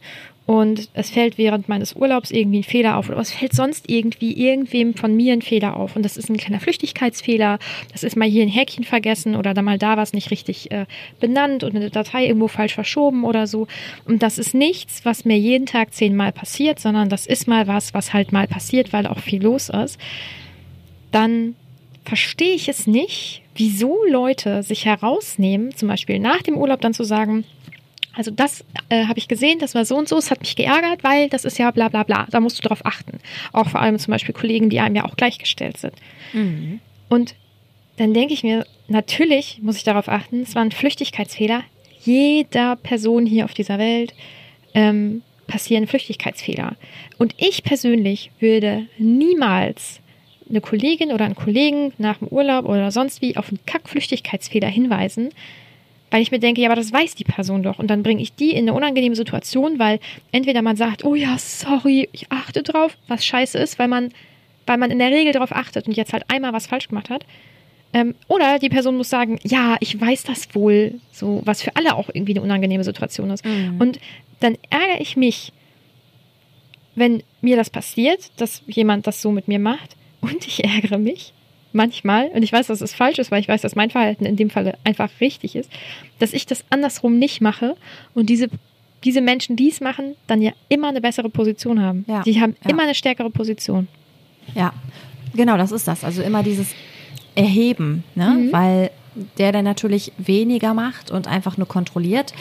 [0.45, 4.33] und es fällt während meines Urlaubs irgendwie ein Fehler auf oder es fällt sonst irgendwie
[4.33, 7.57] irgendwem von mir ein Fehler auf und das ist ein kleiner Flüchtigkeitsfehler,
[7.91, 10.85] das ist mal hier ein Häkchen vergessen oder da mal da was nicht richtig äh,
[11.19, 13.67] benannt und eine Datei irgendwo falsch verschoben oder so
[14.05, 17.95] und das ist nichts, was mir jeden Tag zehnmal passiert, sondern das ist mal was,
[17.95, 19.99] was halt mal passiert, weil auch viel los ist,
[21.11, 21.55] dann
[22.03, 27.03] verstehe ich es nicht, wieso Leute sich herausnehmen, zum Beispiel nach dem Urlaub dann zu
[27.03, 27.45] sagen,
[28.13, 31.03] also das äh, habe ich gesehen, das war so und so, es hat mich geärgert,
[31.03, 32.27] weil das ist ja bla bla bla.
[32.31, 33.19] Da musst du darauf achten.
[33.51, 35.93] Auch vor allem zum Beispiel Kollegen, die einem ja auch gleichgestellt sind.
[36.33, 36.79] Mhm.
[37.09, 37.35] Und
[37.97, 41.63] dann denke ich mir, natürlich muss ich darauf achten, es war ein Flüchtigkeitsfehler.
[42.01, 44.13] Jeder Person hier auf dieser Welt
[44.73, 46.75] ähm, passieren Flüchtigkeitsfehler.
[47.17, 49.99] Und ich persönlich würde niemals
[50.49, 55.29] eine Kollegin oder einen Kollegen nach dem Urlaub oder sonst wie auf einen Kackflüchtigkeitsfehler hinweisen,
[56.11, 57.79] weil ich mir denke, ja, aber das weiß die Person doch.
[57.79, 59.99] Und dann bringe ich die in eine unangenehme Situation, weil
[60.31, 64.11] entweder man sagt, oh ja, sorry, ich achte drauf, was scheiße ist, weil man,
[64.67, 67.25] weil man in der Regel darauf achtet und jetzt halt einmal was falsch gemacht hat.
[67.93, 71.95] Ähm, oder die Person muss sagen, ja, ich weiß das wohl, so was für alle
[71.95, 73.45] auch irgendwie eine unangenehme Situation ist.
[73.45, 73.77] Mhm.
[73.79, 73.99] Und
[74.41, 75.53] dann ärgere ich mich,
[76.95, 79.95] wenn mir das passiert, dass jemand das so mit mir macht.
[80.25, 81.33] Und ich ärgere mich
[81.75, 84.35] manchmal, und ich weiß, dass es falsch ist, weil ich weiß, dass mein Verhalten in
[84.37, 85.69] dem Falle einfach richtig ist,
[86.19, 87.75] dass ich das andersrum nicht mache
[88.15, 88.47] und diese,
[89.03, 92.05] diese Menschen, die es machen, dann ja immer eine bessere Position haben.
[92.07, 92.71] Ja, Die haben ja.
[92.71, 93.87] immer eine stärkere Position.
[94.55, 94.73] Ja,
[95.35, 96.03] genau, das ist das.
[96.03, 96.73] Also immer dieses
[97.35, 98.47] Erheben, ne?
[98.51, 98.91] weil
[99.37, 102.33] der, der natürlich weniger macht und einfach nur kontrolliert,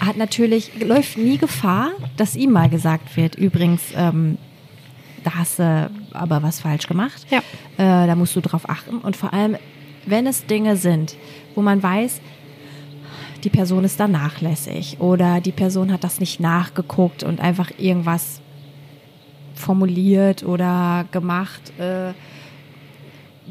[0.00, 4.38] hat natürlich, läuft nie Gefahr, dass ihm mal gesagt wird, übrigens, ähm,
[5.24, 7.26] da hast du aber was falsch gemacht.
[7.30, 7.38] Ja.
[7.76, 8.98] Äh, da musst du drauf achten.
[8.98, 9.56] Und vor allem,
[10.06, 11.16] wenn es Dinge sind,
[11.54, 12.20] wo man weiß,
[13.44, 18.40] die Person ist da nachlässig oder die Person hat das nicht nachgeguckt und einfach irgendwas
[19.54, 22.12] formuliert oder gemacht, äh,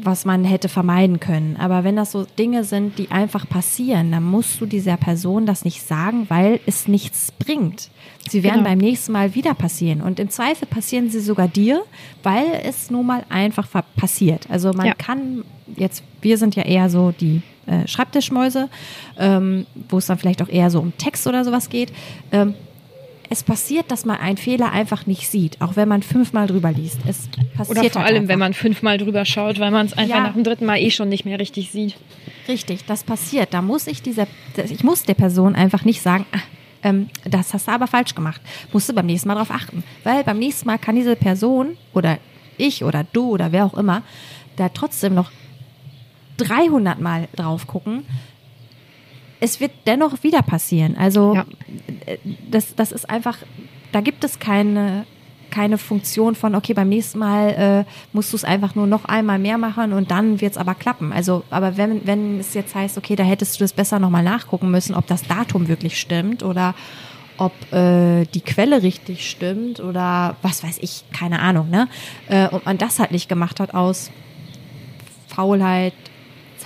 [0.03, 1.57] was man hätte vermeiden können.
[1.57, 5.65] Aber wenn das so Dinge sind, die einfach passieren, dann musst du dieser Person das
[5.65, 7.89] nicht sagen, weil es nichts bringt.
[8.29, 8.69] Sie werden Genau.
[8.69, 10.01] beim nächsten Mal wieder passieren.
[10.01, 11.83] Und im Zweifel passieren sie sogar dir,
[12.23, 14.47] weil es nun mal einfach passiert.
[14.49, 14.93] Also man Ja.
[14.93, 15.43] kann
[15.75, 18.69] jetzt, wir sind ja eher so die äh, Schreibtischmäuse,
[19.17, 21.91] ähm, wo es dann vielleicht auch eher so um Text oder sowas geht.
[22.31, 22.53] Ähm,
[23.29, 26.99] es passiert, dass man einen Fehler einfach nicht sieht, auch wenn man fünfmal drüber liest.
[27.07, 28.37] Es passiert Oder vor halt allem, wenn einfach.
[28.39, 30.23] man fünfmal drüber schaut, weil man es einfach Ja.
[30.23, 31.95] nach dem dritten Mal eh schon nicht mehr richtig sieht.
[32.47, 33.53] Richtig, das passiert.
[33.53, 34.27] Da muss ich dieser,
[34.69, 36.39] ich muss der Person einfach nicht sagen, ah,
[36.83, 38.39] ähm, das hast du aber falsch gemacht.
[38.71, 39.83] Musst du beim nächsten Mal darauf achten.
[40.03, 42.19] Weil beim nächsten Mal kann diese Person oder
[42.57, 44.03] ich oder du oder wer auch immer
[44.55, 45.31] da trotzdem noch
[46.37, 48.05] 300 Mal drauf gucken.
[49.39, 50.97] Es wird dennoch wieder passieren.
[50.97, 51.45] Also Ja.
[52.05, 52.17] äh,
[52.49, 53.37] das, das ist einfach,
[53.91, 55.05] da gibt es keine,
[55.51, 59.39] keine Funktion von, okay, beim nächsten Mal äh, musst du es einfach nur noch einmal
[59.39, 61.13] mehr machen und dann wird es aber klappen.
[61.13, 64.71] Also, aber wenn, wenn es jetzt heißt, okay, da hättest du das besser nochmal nachgucken
[64.71, 66.75] müssen, ob das Datum wirklich stimmt oder
[67.37, 71.87] ob äh, die Quelle richtig stimmt oder was weiß ich, keine Ahnung, ne?
[72.29, 74.09] Äh, und man das halt nicht gemacht hat aus
[75.27, 75.93] Faulheit,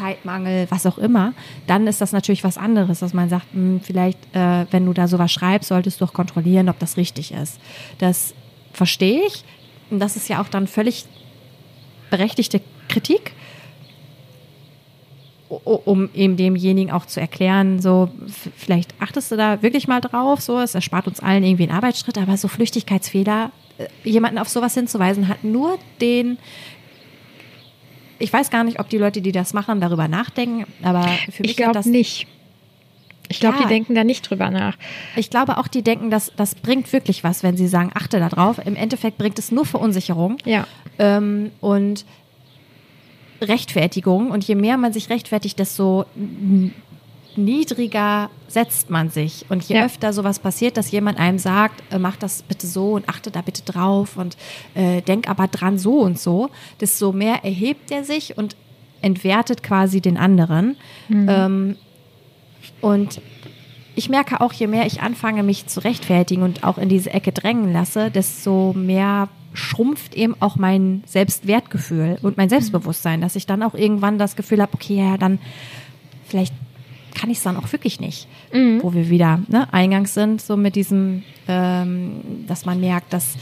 [0.02, 1.34] Zeitmangel, was auch immer,
[1.68, 5.08] dann ist das natürlich was anderes, dass man sagt, hm, vielleicht, äh, wenn du da
[5.08, 7.60] sowas schreibst, solltest du auch kontrollieren, ob das richtig ist.
[8.00, 8.34] Das
[8.74, 9.44] verstehe ich.
[9.92, 11.06] Und das ist ja auch dann völlig
[12.10, 13.34] berechtigte Kritik,
[15.50, 18.10] um eben demjenigen auch zu erklären, so
[18.56, 22.18] vielleicht achtest du da wirklich mal drauf, so es erspart uns allen irgendwie einen Arbeitsschritt,
[22.18, 26.38] aber so Flüchtigkeitsfehler, äh, jemanden auf sowas hinzuweisen, hat nur den
[28.22, 31.52] ich weiß gar nicht, ob die Leute, die das machen, darüber nachdenken, aber für mich
[31.52, 32.28] Ich glaube nicht.
[33.30, 33.64] Ich glaube, Ja.
[33.64, 34.78] die denken da nicht drüber nach.
[35.16, 38.28] Ich glaube auch, die denken, dass das bringt wirklich was, wenn sie sagen, achte da
[38.28, 38.60] drauf.
[38.66, 40.68] Im Endeffekt bringt es nur Verunsicherung Ja.
[41.00, 42.06] ähm, und
[43.42, 44.32] Rechtfertigung.
[44.32, 46.06] Und je mehr man sich rechtfertigt, desto
[47.38, 49.46] niedriger setzt man sich.
[49.50, 49.86] Und je Ja.
[49.86, 53.42] öfter sowas passiert, dass jemand einem sagt, äh, mach das bitte so und achte da
[53.42, 54.38] bitte drauf und
[54.76, 58.56] äh, denk aber dran so und so, desto mehr erhebt er sich und
[59.02, 60.76] entwertet quasi den anderen.
[61.10, 61.76] Ähm,
[62.82, 63.22] und
[63.96, 67.32] ich merke auch, je mehr ich anfange, mich zu rechtfertigen und auch in diese Ecke
[67.32, 73.64] drängen lasse, desto mehr schrumpft eben auch mein Selbstwertgefühl und mein Selbstbewusstsein, dass ich dann
[73.64, 75.40] auch irgendwann das Gefühl habe, okay, ja, dann
[76.26, 76.54] vielleicht
[77.16, 78.28] kann ich es dann auch wirklich nicht.
[78.82, 83.36] Wo wir wieder ne, eingangs sind, so mit diesem, ähm, dass man merkt, dass,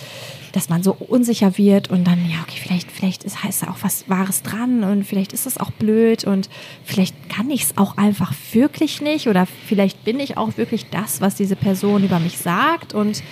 [0.51, 3.77] dass man so unsicher wird und dann, ja, okay, vielleicht, vielleicht ist, heißt da auch
[3.81, 6.49] was Wahres dran und vielleicht ist es auch blöd und
[6.83, 11.21] vielleicht kann ich es auch einfach wirklich nicht oder vielleicht bin ich auch wirklich das,
[11.21, 13.23] was diese Person über mich sagt und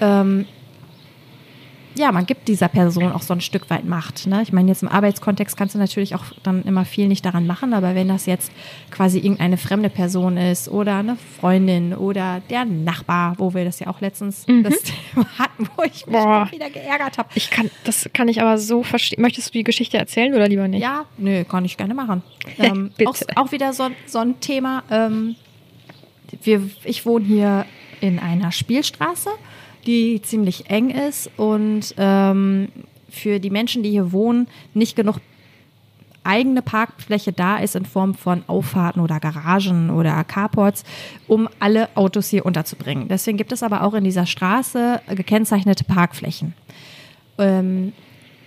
[0.00, 0.46] ähm,
[1.98, 4.26] ja, man gibt dieser Person auch so ein Stück weit Macht.
[4.26, 4.42] Ne?
[4.42, 7.74] Ich meine, jetzt im Arbeitskontext kannst du natürlich auch dann immer viel nicht daran machen,
[7.74, 8.52] aber wenn das jetzt
[8.90, 13.88] quasi irgendeine fremde Person ist oder eine Freundin oder der Nachbar, wo wir das ja
[13.88, 16.48] auch letztens das Thema hatten, wo ich mich Boah.
[16.50, 17.28] wieder geärgert habe.
[17.34, 19.20] Ich kann, das kann ich aber so verstehen.
[19.20, 20.82] Möchtest du die Geschichte erzählen oder lieber nicht?
[20.82, 22.22] Ja, nö, kann ich gerne machen.
[22.58, 23.10] Ähm, Bitte.
[23.10, 24.82] auch, auch wieder so, so ein Thema.
[24.90, 25.36] Ähm,
[26.42, 27.66] wir, ich wohne hier
[28.00, 29.30] in einer Spielstraße,
[29.88, 32.68] die ziemlich eng ist und ähm,
[33.08, 35.16] für die Menschen, die hier wohnen, nicht genug
[36.24, 40.84] eigene Parkfläche da ist in Form von Auffahrten oder Garagen oder Carports,
[41.26, 43.08] um alle Autos hier unterzubringen.
[43.08, 46.52] Deswegen gibt es aber auch in dieser Straße gekennzeichnete Parkflächen.
[47.38, 47.94] Ähm,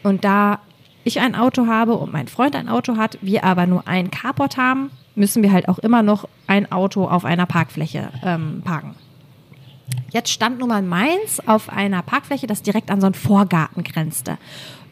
[0.03, 0.59] und da
[1.03, 4.57] ich ein Auto habe und mein Freund ein Auto hat, wir aber nur einen Carport
[4.57, 8.93] haben, müssen wir halt auch immer noch ein Auto auf einer Parkfläche ähm, parken.
[10.11, 14.37] Jetzt stand nun mal meins auf einer Parkfläche, das direkt an so einen Vorgarten grenzte.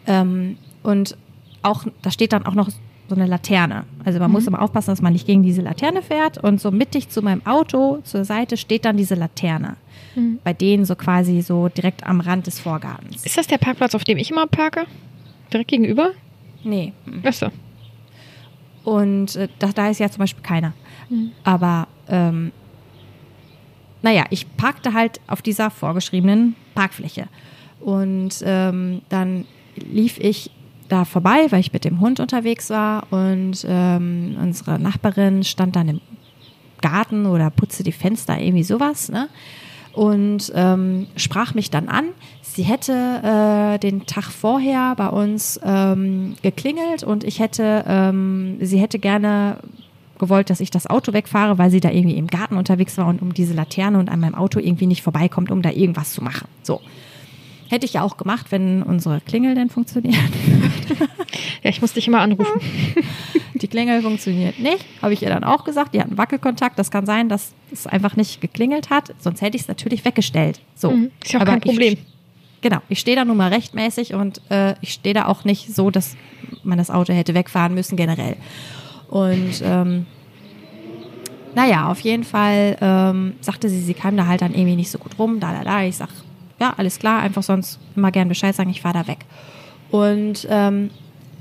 [0.08, 1.18] Ähm, und
[1.62, 3.86] auch, da steht dann auch noch so eine Laterne.
[4.06, 6.38] Also man muss immer aufpassen, dass man nicht gegen diese Laterne fährt.
[6.38, 9.78] Und so mittig zu meinem Auto, zur Seite, steht dann diese Laterne.
[10.44, 13.26] Bei denen so quasi so direkt am Rand des Vorgartens.
[13.26, 14.86] Ist das der Parkplatz, auf dem ich immer parke?
[15.52, 16.12] Direkt gegenüber?
[16.64, 16.94] Nee.
[17.24, 17.48] Achso.
[18.84, 20.74] Und äh, da, da ist ja zum Beispiel keiner.
[21.44, 22.52] Aber ähm,
[24.02, 27.28] naja, ich parkte halt auf dieser vorgeschriebenen Parkfläche.
[27.80, 30.52] Und ähm, dann lief ich
[30.90, 33.08] da vorbei, weil ich mit dem Hund unterwegs war.
[33.12, 36.02] Und ähm, unsere Nachbarin stand dann im
[36.82, 39.10] Garten oder putzte die Fenster, irgendwie sowas.
[39.10, 39.30] Ne?
[39.94, 42.10] Und ähm, sprach mich dann an.
[42.42, 48.80] Sie hätte äh, den Tag vorher bei uns ähm, geklingelt und ich hätte, ähm, sie
[48.80, 49.58] hätte gerne
[50.20, 53.22] gewollt, dass ich das Auto wegfahre, weil sie da irgendwie im Garten unterwegs war und
[53.22, 56.48] um diese Laterne und an meinem Auto irgendwie nicht vorbeikommt, um da irgendwas zu machen.
[56.64, 56.82] So.
[57.70, 60.18] Hätte ich ja auch gemacht, wenn unsere Klingel denn funktioniert.
[61.64, 62.62] Ja, ich muss dich immer anrufen.
[63.54, 65.94] Die Klingel funktioniert nicht, habe ich ihr dann auch gesagt.
[65.94, 66.80] Die hat einen Wackelkontakt.
[66.80, 69.14] Das kann sein, dass es einfach nicht geklingelt hat.
[69.20, 70.62] Sonst hätte ich es natürlich weggestellt.
[70.76, 70.92] So.
[70.92, 71.94] Mhm, ist ja kein Problem.
[71.94, 72.00] Ich,
[72.62, 72.80] genau.
[72.88, 76.16] Ich stehe da nun mal rechtmäßig und äh, ich stehe da auch nicht so, dass
[76.64, 78.38] man das Auto hätte wegfahren müssen generell.
[79.10, 80.06] Und ähm,
[81.56, 85.00] naja, auf jeden Fall ähm, sagte sie, sie kam da halt dann irgendwie nicht so
[85.00, 85.40] gut rum.
[85.40, 85.84] Da, da, da.
[85.84, 86.10] Ich sag,
[86.60, 89.20] ja, alles klar, einfach sonst immer gern Bescheid sagen, ich fahre da weg.
[89.92, 90.92] Und ähm,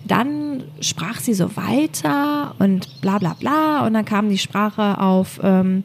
[0.07, 3.87] dann sprach sie so weiter und bla bla bla.
[3.87, 5.85] Und dann kam die Sprache auf ähm,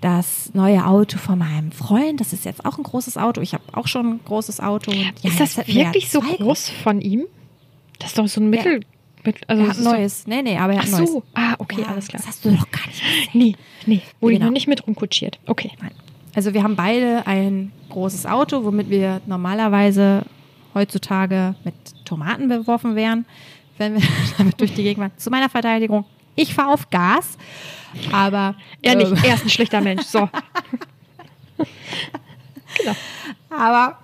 [0.00, 2.20] das neue Auto von meinem Freund.
[2.20, 3.40] Das ist jetzt auch ein großes Auto.
[3.40, 4.90] Ich habe auch schon ein großes Auto.
[4.90, 7.24] Und ja, ist das wir wirklich ja so groß von ihm?
[8.00, 8.78] Das ist doch so ein Mittel.
[8.78, 8.86] Mit,
[9.46, 10.26] also Er hat neues.
[10.26, 11.12] Nee, nee, aber er Doch, hat ach neues.
[11.12, 11.22] so.
[11.34, 12.18] Ah, okay, Ja, alles klar.
[12.20, 13.28] Das hast du doch gar nicht gesehen.
[13.34, 13.56] Nee,
[13.86, 14.02] nee.
[14.20, 14.46] Wurde Genau.
[14.46, 15.38] noch nicht mit rumkutschiert.
[15.46, 15.70] Okay.
[15.80, 15.92] Nein.
[16.34, 20.24] Also wir haben beide ein großes Auto, womit wir normalerweise
[20.74, 21.74] heutzutage mit
[22.06, 23.26] Tomaten beworfen wären,
[23.78, 24.02] wenn wir
[24.38, 25.12] damit durch die Gegend fahren.
[25.18, 26.04] Zu meiner Verteidigung,
[26.34, 27.36] ich fahre auf Gas,
[28.10, 29.12] aber Er äh, nicht.
[29.24, 30.04] Er ist ein schlechter Mensch.
[30.04, 30.28] So.
[33.50, 33.98] aber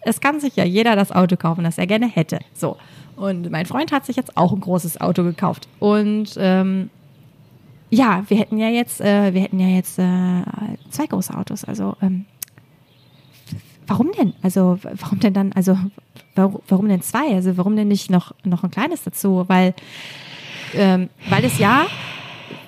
[0.00, 2.40] es kann sich ja jeder das Auto kaufen, das er gerne hätte.
[2.54, 2.76] So.
[3.16, 5.68] Und mein Freund hat sich jetzt auch ein großes Auto gekauft.
[5.78, 6.90] Und ähm,
[7.90, 10.42] ja, wir hätten ja jetzt, äh, wir hätten ja jetzt äh,
[10.90, 11.64] zwei große Autos.
[11.64, 12.24] Also ähm,
[13.86, 14.34] warum denn?
[14.42, 15.52] Also warum denn dann?
[15.52, 15.78] Also
[16.34, 17.34] warum, denn zwei?
[17.34, 19.44] Also warum denn nicht noch noch ein kleines dazu?
[19.46, 19.74] Weil
[20.74, 21.86] ähm, weil es ja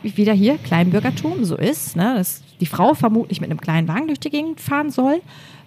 [0.03, 4.21] wieder hier Kleinbürgertum so ist, ne, dass die Frau vermutlich mit einem kleinen Wagen durch
[4.21, 5.21] die Gegend fahren soll.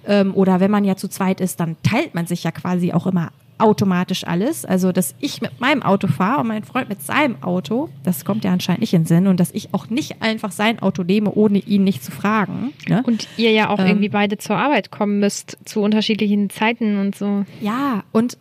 [0.08, 3.06] Ähm, oder wenn man ja zu zweit ist, dann teilt man sich ja quasi auch
[3.06, 4.66] immer automatisch alles.
[4.66, 8.44] Also, dass ich mit meinem Auto fahre und mein Freund mit seinem Auto, das kommt
[8.44, 9.28] ja anscheinend nicht in den Sinn.
[9.28, 12.74] Und dass ich auch nicht einfach sein Auto nehme, ohne ihn nicht zu fragen.
[12.88, 13.04] Ne?
[13.06, 13.88] Und ihr ja auch Ähm.
[13.88, 17.46] irgendwie beide zur Arbeit kommen müsst, zu unterschiedlichen Zeiten und so.
[17.62, 18.38] Ja, und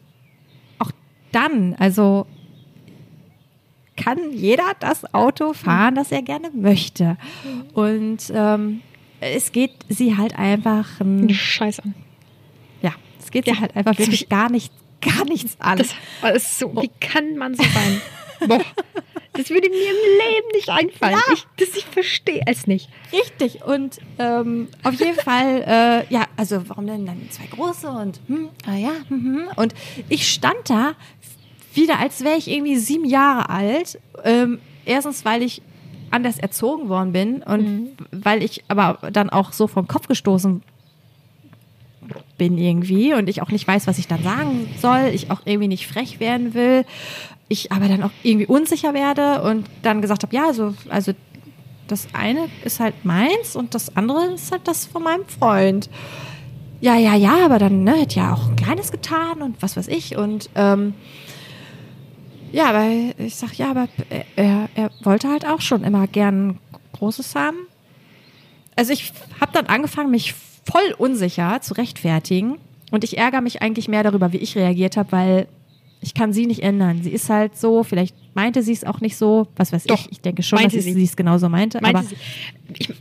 [0.78, 0.90] auch
[1.32, 2.26] dann, also
[3.96, 7.16] kann jeder das Auto fahren, das er gerne möchte.
[7.74, 8.80] Und ähm,
[9.20, 11.82] es geht sie halt einfach, ähm, Scheiße.
[12.82, 15.78] ja, es geht sie Ja, halt einfach wirklich gar nicht, gar nichts an.
[15.78, 16.74] Das war so.
[16.82, 18.00] Wie kann man so sein?
[18.48, 18.64] Boah.
[19.38, 21.16] Das würde mir im Leben nicht einfallen.
[21.32, 22.88] Ich, das, ich verstehe es nicht.
[23.12, 23.62] Richtig.
[23.62, 28.48] Und ähm, auf jeden Fall, äh, ja, also warum denn dann zwei große und hm,
[28.66, 29.48] ah ja, hm, hm.
[29.54, 29.74] und
[30.08, 30.94] ich stand da
[31.72, 34.00] wieder, als wäre ich irgendwie sieben Jahre alt.
[34.24, 35.62] Ähm, erstens, weil ich
[36.10, 40.62] anders erzogen worden bin und weil ich aber dann auch so vom Kopf gestoßen
[42.36, 45.68] bin irgendwie und ich auch nicht weiß, was ich dann sagen soll, ich auch irgendwie
[45.68, 46.84] nicht frech werden will,
[47.48, 51.12] ich aber dann auch irgendwie unsicher werde und dann gesagt habe, ja, also, also
[51.86, 55.88] das eine ist halt meins und das andere ist halt das von meinem Freund.
[56.80, 59.88] Ja, ja, ja, aber dann ne, hätte ja auch ein kleines getan und was weiß
[59.88, 60.94] ich und ähm,
[62.52, 62.86] ja, aber
[63.18, 63.88] ich sag ja, aber
[64.36, 66.58] er, er wollte halt auch schon immer gern
[66.92, 67.56] Großes haben.
[68.76, 70.34] Also ich habe dann angefangen, mich
[70.70, 72.58] voll unsicher zu rechtfertigen
[72.90, 75.48] und ich ärgere mich eigentlich mehr darüber, wie ich reagiert habe, weil
[76.00, 77.02] ich kann sie nicht ändern.
[77.02, 80.12] Sie ist halt so, vielleicht meinte sie es auch nicht so, was weiß Doch, ich.
[80.12, 80.80] Ich denke schon, dass sie.
[80.80, 81.80] sie es genauso meinte.
[81.80, 82.16] Meinte aber sie.
[82.78, 82.94] Ich,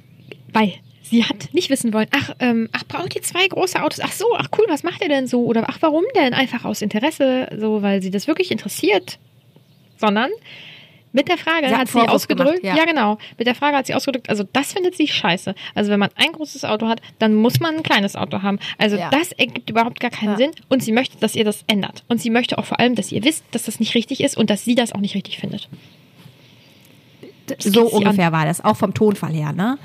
[0.51, 3.99] weil sie hat nicht wissen wollen, ach, ähm, ach, braucht ihr zwei große Autos?
[4.01, 5.45] Ach so, ach cool, was macht ihr denn so?
[5.45, 6.33] Oder ach, warum denn?
[6.33, 9.19] Einfach aus Interesse, so, weil sie das wirklich interessiert.
[9.97, 10.29] Sondern
[11.17, 12.83] mit der Frage Sie hat sie ausgedrückt, gemacht, ja.
[12.83, 12.85] ja.
[12.85, 15.55] genau, mit der Frage hat sie ausgedrückt, also das findet sie scheiße.
[15.75, 18.59] Also wenn man ein großes Auto hat, dann muss man ein kleines Auto haben.
[18.77, 19.09] Also Ja.
[19.09, 20.37] das ergibt überhaupt gar keinen Ja.
[20.37, 22.03] Sinn und sie möchte, dass ihr das ändert.
[22.07, 24.49] Und sie möchte auch vor allem, dass ihr wisst, dass das nicht richtig ist und
[24.49, 25.67] dass sie das auch nicht richtig findet.
[27.47, 29.77] Das so ungefähr war das, auch vom Tonfall her, ne?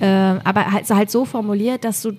[0.00, 2.12] Ähm, aber halt, halt so formuliert, dass du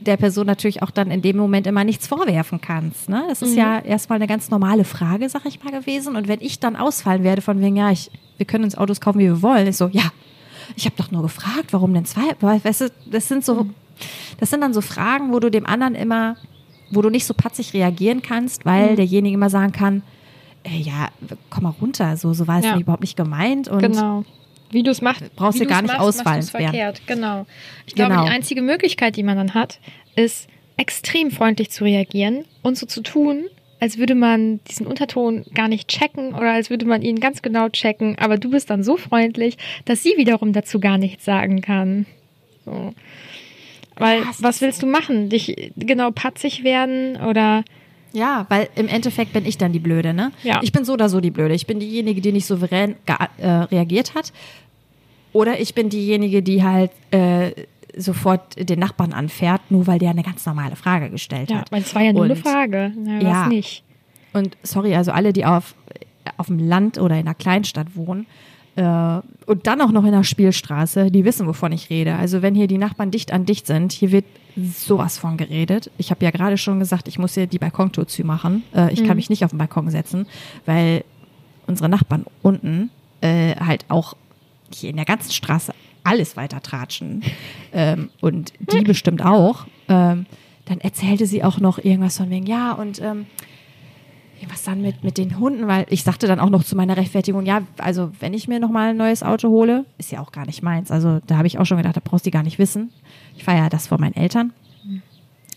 [0.00, 3.08] der Person natürlich auch dann in dem Moment immer nichts vorwerfen kannst.
[3.08, 3.24] Ne?
[3.28, 6.16] Das ist ja erstmal eine ganz normale Frage, sag ich mal, gewesen.
[6.16, 9.18] Und wenn ich dann ausfallen werde von wegen, ja, ich, wir können uns Autos kaufen,
[9.18, 10.10] wie wir wollen, ist so, ja,
[10.76, 12.22] ich habe doch nur gefragt, warum denn zwei?
[12.40, 13.66] Weil, Weißt du, das sind so,
[14.38, 16.36] das sind dann so Fragen, wo du dem anderen immer,
[16.90, 20.02] wo du nicht so patzig reagieren kannst, weil derjenige immer sagen kann,
[20.66, 21.08] ja,
[21.50, 22.78] komm mal runter, so, so war es Ja.
[22.78, 23.68] überhaupt nicht gemeint.
[23.68, 24.24] Und Genau.
[24.70, 27.02] Wie du es machst, Brauchst du gar nicht machst, du's verkehrt.
[27.06, 27.46] Genau.
[27.86, 28.24] Ich glaube, Genau.
[28.24, 29.80] die einzige Möglichkeit, die man dann hat,
[30.16, 33.44] ist extrem freundlich zu reagieren und so zu tun,
[33.80, 37.68] als würde man diesen Unterton gar nicht checken oder als würde man ihn ganz genau
[37.68, 38.16] checken.
[38.18, 39.56] Aber du bist dann so freundlich,
[39.86, 42.06] dass sie wiederum dazu gar nichts sagen kann.
[42.64, 42.94] So.
[43.96, 45.28] Weil, was willst du machen?
[45.28, 47.64] Dich genau patzig werden oder
[48.12, 50.32] Ja, weil im Endeffekt bin ich dann die Blöde, ne?
[50.42, 50.60] Ja.
[50.62, 51.54] Ich bin so oder so die Blöde.
[51.54, 52.96] Ich bin diejenige, die nicht souverän
[53.38, 54.32] äh, reagiert hat.
[55.32, 57.52] Oder ich bin diejenige, die halt äh,
[57.96, 61.70] sofort den Nachbarn anfährt, nur weil der eine ganz normale Frage gestellt ja, hat.
[61.72, 62.92] weil es war ja nur eine Und- Frage.
[62.96, 63.46] Na, Ja.
[63.46, 63.84] nicht.
[64.32, 65.74] Und sorry, also alle, die auf,
[66.36, 68.26] auf dem Land oder in einer Kleinstadt wohnen
[68.76, 72.14] und dann auch noch in einer Spielstraße, die wissen, wovon ich rede.
[72.14, 74.24] Also wenn hier die Nachbarn dicht an dicht sind, hier wird
[74.56, 75.90] sowas von geredet.
[75.98, 78.62] Ich habe ja gerade schon gesagt, ich muss hier die Balkontour zu machen.
[78.74, 80.26] Äh, ich kann mich nicht auf den Balkon setzen,
[80.66, 81.04] weil
[81.66, 84.14] unsere Nachbarn unten äh, halt auch
[84.72, 85.72] hier in der ganzen Straße
[86.04, 87.22] alles weiter tratschen.
[87.72, 89.66] ähm, und die bestimmt auch.
[89.88, 90.26] Ähm,
[90.66, 93.26] dann erzählte sie auch noch irgendwas von wegen, ja, und ähm,
[94.48, 97.44] was dann mit, mit den Hunden, weil ich sagte dann auch noch zu meiner Rechtfertigung,
[97.44, 100.62] ja, also wenn ich mir nochmal ein neues Auto hole, ist ja auch gar nicht
[100.62, 100.90] meins.
[100.90, 102.90] Also da habe ich auch schon gedacht, da brauchst du gar nicht wissen.
[103.36, 104.52] Ich fahre ja das von meinen Eltern.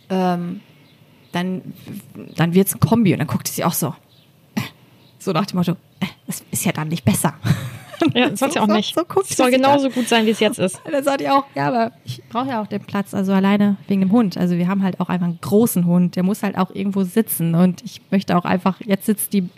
[0.10, 0.60] Ähm,
[1.32, 1.62] dann
[2.36, 3.96] dann wird es ein Kombi und dann guckte sie auch so.
[4.56, 4.62] äh,
[5.17, 7.34] So nach dem Motto, äh, das ist ja dann nicht besser.
[8.13, 8.95] Ja, das soll es ja auch So- nicht.
[8.95, 10.82] so guckt es soll genauso gut sein, wie es jetzt ist.
[10.91, 14.01] Dann sagte ich auch, ja, aber ich brauche ja auch den Platz, also alleine wegen
[14.01, 14.38] dem Hund.
[14.38, 17.56] Also wir haben halt auch einfach einen großen Hund, der muss halt auch irgendwo sitzen
[17.56, 19.49] und ich möchte auch einfach, jetzt sitzt die,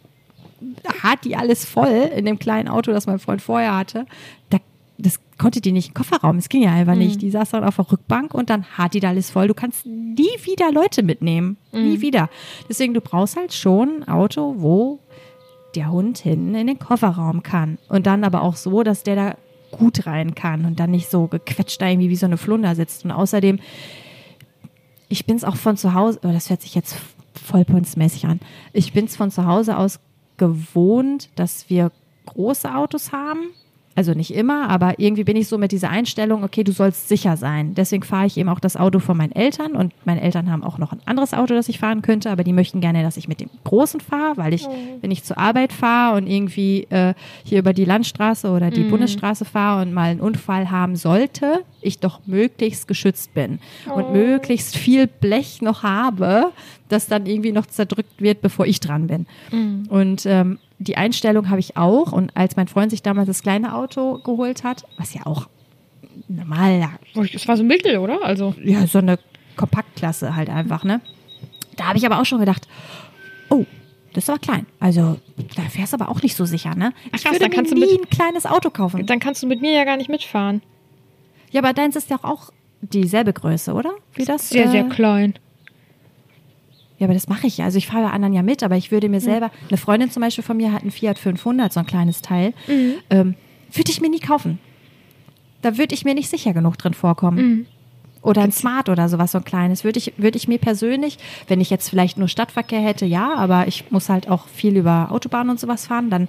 [1.02, 4.06] hat die alles voll in dem kleinen Auto, das mein Freund vorher hatte.
[4.50, 4.58] Da,
[4.98, 7.22] das konnte die nicht im Kofferraum, das ging ja einfach nicht.
[7.22, 9.48] Die saß dann auf der Rückbank und dann hat die da alles voll.
[9.50, 12.30] Du kannst nie wieder Leute mitnehmen, nie wieder.
[12.70, 15.00] Deswegen, du brauchst halt schon ein Auto, wo
[15.76, 17.78] der Hund hinten in den Kofferraum kann.
[17.90, 19.36] Und dann aber auch so, dass der da
[19.72, 23.06] gut rein kann und dann nicht so gequetscht da irgendwie wie so eine Flunder sitzt.
[23.06, 23.60] Und außerdem,
[25.10, 26.96] ich bin es auch von zu Hause, oh, das hört sich jetzt
[27.34, 28.40] vollpunzmäßig an.
[28.74, 30.00] Ich bin es von zu Hause aus
[30.38, 31.92] gewohnt, dass wir
[32.26, 33.52] große Autos haben.
[33.98, 37.38] Also nicht immer, aber irgendwie bin ich so mit dieser Einstellung, okay, du sollst sicher
[37.38, 37.74] sein.
[37.76, 40.78] Deswegen fahre ich eben auch das Auto von meinen Eltern und meine Eltern haben auch
[40.78, 43.40] noch ein anderes Auto, das ich fahren könnte, aber die möchten gerne, dass ich mit
[43.40, 44.68] dem Großen fahre, weil ich,
[45.00, 47.14] wenn ich zur Arbeit fahre und irgendwie äh,
[47.46, 52.00] hier über die Landstraße oder die Bundesstraße fahre und mal einen Unfall haben sollte, ich
[52.00, 53.60] doch möglichst geschützt bin
[53.94, 56.52] und möglichst viel Blech noch habe,
[56.90, 59.26] das dann irgendwie noch zerdrückt wird, bevor ich dran bin.
[59.90, 62.12] Und ähm, die Einstellung habe ich auch.
[62.12, 65.48] Und als mein Freund sich damals das kleine Auto geholt hat, was ja auch
[66.28, 68.24] normal, ja, Es war so mittel, oder?
[68.24, 69.20] Also, ja, so eine
[69.56, 71.02] Kompaktklasse halt einfach, ne?
[71.78, 72.68] Da habe ich aber auch schon gedacht,
[73.50, 73.66] oh,
[74.14, 74.66] das ist aber klein.
[74.80, 75.18] Also,
[75.56, 76.94] da fährst du aber auch nicht so sicher, ne?
[77.14, 79.06] Ich krass, würde dann mir kannst du nie mit- ein kleines Auto kaufen.
[79.06, 80.62] dann kannst du mit mir ja gar nicht mitfahren.
[81.56, 83.92] Ja, aber deins ist ja auch dieselbe Größe, oder?
[84.14, 84.50] Wie das?
[84.50, 85.36] Sehr, äh, sehr klein.
[87.00, 87.66] Ja, aber das mache ich ja.
[87.66, 90.22] Also ich fahre ja anderen ja mit, aber ich würde mir selber, eine Freundin zum
[90.22, 92.54] Beispiel von mir hat einen Fiat 500, so ein kleines Teil,
[93.10, 93.36] ähm,
[93.72, 94.60] würde ich mir nie kaufen.
[95.62, 97.40] Da würde ich mir nicht sicher genug drin vorkommen.
[98.22, 99.86] Oder ein Smart oder sowas, so ein kleines.
[99.86, 103.68] Würde ich, würde ich mir persönlich, wenn ich jetzt vielleicht nur Stadtverkehr hätte, ja, aber
[103.70, 106.28] ich muss halt auch viel über Autobahnen und sowas fahren, dann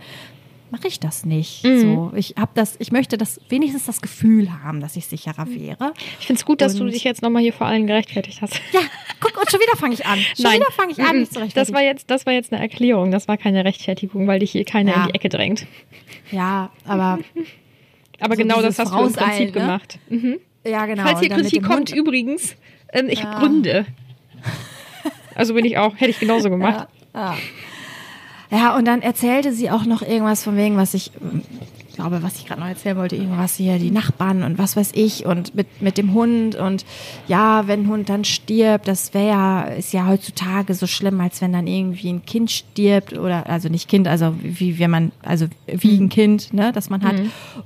[0.70, 1.62] mache ich das nicht.
[1.62, 5.92] So, ich habe das, ich möchte das wenigstens das Gefühl haben, dass ich sicherer wäre.
[6.20, 8.60] Ich finde es gut, dass du dich jetzt nochmal hier vor allen gerechtfertigt hast.
[8.72, 8.80] Ja,
[9.20, 10.18] guck, und schon wieder fange ich an.
[10.18, 11.20] Schon Nein, wieder fange ich an, Mhm.
[11.20, 13.10] mich zu das war jetzt, das war jetzt eine Erklärung.
[13.10, 15.02] Das war keine Rechtfertigung, weil dich hier keiner Ja.
[15.02, 15.66] in die Ecke drängt.
[16.32, 17.18] Ja, aber
[18.20, 19.52] Aber So genau das hast du im Prinzip ne?
[19.52, 19.98] gemacht.
[20.08, 20.36] Mhm.
[20.66, 21.02] ja genau.
[21.02, 22.56] Falls hier Kritik kommt, Hund- übrigens,
[22.92, 23.26] ähm, ich Ja.
[23.34, 23.86] habe Gründe.
[25.34, 26.88] Also bin ich auch, hätte ich genauso gemacht.
[27.14, 27.36] Ja,
[28.76, 31.10] und dann erzählte sie auch noch irgendwas von wegen, was ich
[31.96, 35.26] glaube, was ich gerade noch erzählen wollte, irgendwas hier, die Nachbarn und was weiß ich
[35.26, 36.84] und mit, mit dem Hund und
[37.26, 41.40] ja, wenn ein Hund dann stirbt, das wäre ja, ist ja heutzutage so schlimm, als
[41.40, 45.46] wenn dann irgendwie ein Kind stirbt oder, also nicht Kind, also wie wenn man, also
[45.66, 47.16] wie ein Kind, ne, das man hat.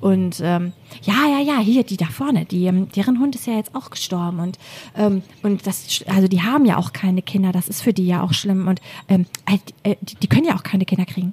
[0.00, 0.72] Und ähm,
[1.02, 3.90] ja, ja, ja, hier, die da vorne, die, ähm, deren Hund ist ja jetzt auch
[3.90, 4.58] gestorben und,
[4.96, 8.22] ähm, und das, also die haben ja auch keine Kinder, das ist für die ja
[8.22, 11.32] auch schlimm und ähm, äh, die, die können ja auch keine Kinder kriegen.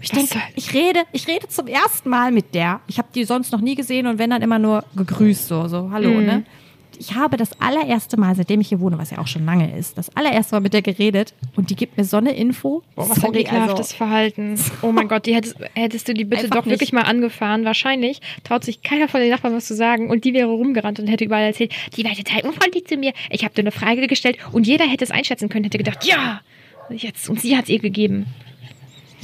[0.00, 2.80] Ich Was denke, ich rede, ich rede zum ersten Mal mit der.
[2.86, 5.90] Ich habe die sonst noch nie gesehen und wenn dann immer nur gegrüßt, so, so,
[5.90, 6.26] hallo, Mhm.
[6.26, 6.42] ne?
[6.98, 9.98] ich habe das allererste Mal, seitdem ich hier wohne, was ja auch schon lange ist,
[9.98, 12.82] das allererste Mal mit der geredet und die gibt mir so eine Info.
[12.94, 14.58] Boah, was Sorry, ein also, Verhalten.
[14.80, 16.72] Oh mein Gott, die hättest, hättest du die bitte doch nicht.
[16.72, 17.66] wirklich mal angefahren.
[17.66, 21.06] Wahrscheinlich traut sich keiner von den Nachbarn was zu sagen und die wäre rumgerannt und
[21.06, 23.12] hätte überall erzählt, die war total unfreundlich zu mir.
[23.30, 26.40] Ich habe dir eine Frage gestellt und jeder hätte es einschätzen können, hätte gedacht, ja,
[26.90, 28.26] jetzt und sie hat es ihr gegeben.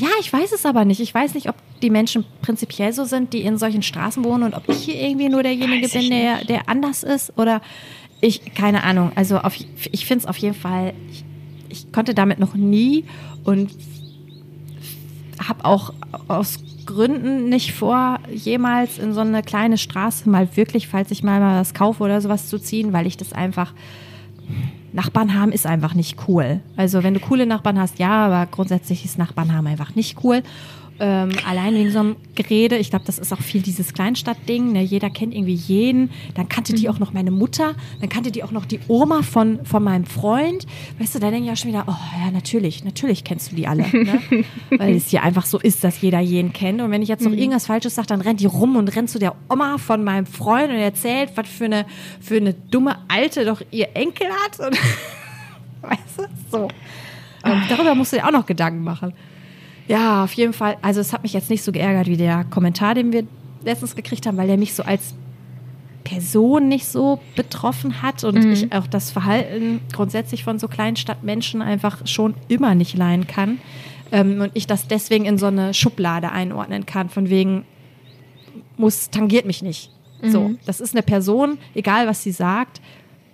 [0.02, 0.98] Ja, ich weiß es aber nicht.
[0.98, 4.54] Ich weiß nicht, ob die Menschen prinzipiell so sind, die in solchen Straßen wohnen und
[4.54, 7.62] ob ich hier irgendwie nur derjenige bin, der, der anders ist oder
[8.20, 9.12] ich, keine Ahnung.
[9.14, 9.54] Also auf,
[9.92, 11.24] ich finde es auf jeden Fall, ich,
[11.68, 13.04] ich konnte damit noch nie
[13.44, 13.70] und
[15.38, 15.94] habe auch
[16.26, 21.40] aus Gründen nicht vor, jemals in so eine kleine Straße mal wirklich, falls ich mal
[21.40, 23.72] was kaufe oder sowas zu ziehen, weil ich das einfach
[24.92, 26.60] Nachbarn haben ist einfach nicht cool.
[26.76, 30.42] Also wenn du coole Nachbarn hast, ja, aber grundsätzlich ist Nachbarn haben einfach nicht cool.
[31.04, 34.82] Ähm, allein wegen so einem Gerede, ich glaube, das ist auch viel dieses Kleinstadtding, ne?
[34.82, 36.10] jeder kennt irgendwie jeden.
[36.36, 36.94] Dann kannte die mhm.
[36.94, 40.64] auch noch meine Mutter, dann kannte die auch noch die Oma von, von meinem Freund.
[41.00, 43.66] Weißt du, da denke ich auch schon wieder, oh ja, natürlich, natürlich kennst du die
[43.66, 43.82] alle.
[43.82, 44.20] Ne?
[44.70, 46.80] Weil es hier einfach so ist, dass jeder jeden kennt.
[46.80, 47.38] Und wenn ich jetzt noch mhm.
[47.38, 50.70] irgendwas Falsches sage, dann rennt die rum und rennt zu der Oma von meinem Freund
[50.70, 51.84] und erzählt, was für eine,
[52.20, 54.60] für eine dumme Alte doch ihr Enkel hat.
[54.60, 54.78] Und
[55.82, 56.68] weißt du, so.
[57.42, 59.12] Und darüber musst du dir auch noch Gedanken machen.
[59.92, 60.78] Ja, auf jeden Fall.
[60.80, 63.24] Also es hat mich jetzt nicht so geärgert wie der Kommentar, den wir
[63.62, 65.14] letztens gekriegt haben, weil der mich so als
[66.02, 68.52] Person nicht so betroffen hat und mhm.
[68.52, 73.58] ich auch das Verhalten grundsätzlich von so Kleinstadtmenschen einfach schon immer nicht leihen kann.
[74.12, 77.66] Ähm, und ich das deswegen in so eine Schublade einordnen kann, von wegen
[78.78, 79.90] muss, tangiert mich nicht.
[80.22, 80.30] Mhm.
[80.30, 82.80] So, das ist eine Person, egal was sie sagt,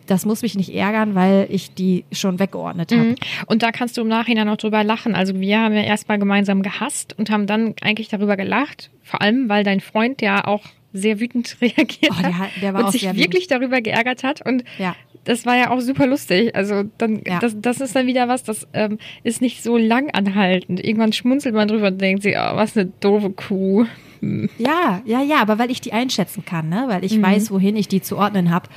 [0.09, 3.03] das muss mich nicht ärgern, weil ich die schon weggeordnet habe.
[3.03, 3.17] Mhm.
[3.47, 5.15] Und da kannst du im Nachhinein auch drüber lachen.
[5.15, 8.91] Also wir haben ja erstmal gemeinsam gehasst und haben dann eigentlich darüber gelacht.
[9.03, 12.93] Vor allem, weil dein Freund ja auch sehr wütend reagiert oh, der, der war und
[12.93, 13.51] sich wirklich wütend.
[13.51, 14.45] darüber geärgert hat.
[14.45, 14.97] Und ja.
[15.25, 16.55] das war ja auch super lustig.
[16.57, 17.39] Also dann, ja.
[17.39, 20.83] das, das ist dann wieder was, das ähm, ist nicht so lang anhaltend.
[20.83, 23.87] Irgendwann schmunzelt man drüber und denkt sich, oh, was eine doofe Kuh.
[24.59, 26.85] Ja, ja, ja, aber weil ich die einschätzen kann, ne?
[26.89, 27.23] weil ich mhm.
[27.23, 28.69] weiß, wohin ich die zu ordnen habe.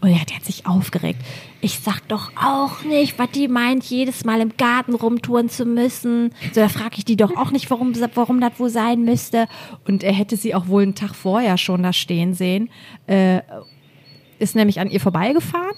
[0.00, 1.20] Und ja, der hat sich aufgeregt.
[1.60, 6.32] Ich sag doch auch nicht, was die meint, jedes Mal im Garten rumtouren zu müssen.
[6.52, 9.48] So, da frage ich die doch auch nicht, warum, warum das wohl sein müsste.
[9.86, 12.70] Und er hätte sie auch wohl einen Tag vorher schon da stehen sehen.
[13.06, 13.40] Äh,
[14.38, 15.76] ist nämlich an ihr vorbeigefahren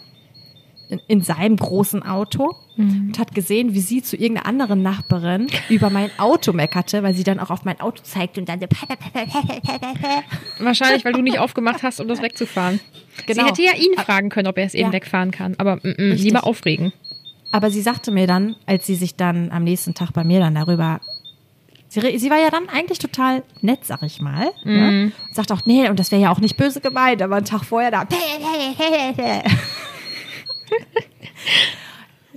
[0.88, 3.08] in, in seinem großen Auto mhm.
[3.08, 7.24] und hat gesehen, wie sie zu irgendeiner anderen Nachbarin über mein Auto meckerte, weil sie
[7.24, 8.60] dann auch auf mein Auto zeigte und dann
[10.58, 12.80] Wahrscheinlich, weil du nicht aufgemacht hast, um das wegzufahren.
[13.26, 13.42] Genau.
[13.42, 14.92] Sie hätte ja ihn fragen können, ob er es eben ja.
[14.92, 16.92] wegfahren kann, aber mm, mm, lieber aufregen.
[17.50, 20.54] Aber sie sagte mir dann, als sie sich dann am nächsten Tag bei mir dann
[20.54, 21.00] darüber
[21.90, 24.50] Sie, sie, war ja dann eigentlich total nett, sag ich mal.
[24.62, 24.72] Mhm.
[24.74, 25.12] Ne?
[25.26, 27.64] Und sagt auch, nee, und das wäre ja auch nicht böse gemeint, aber einen Tag
[27.64, 28.04] vorher da.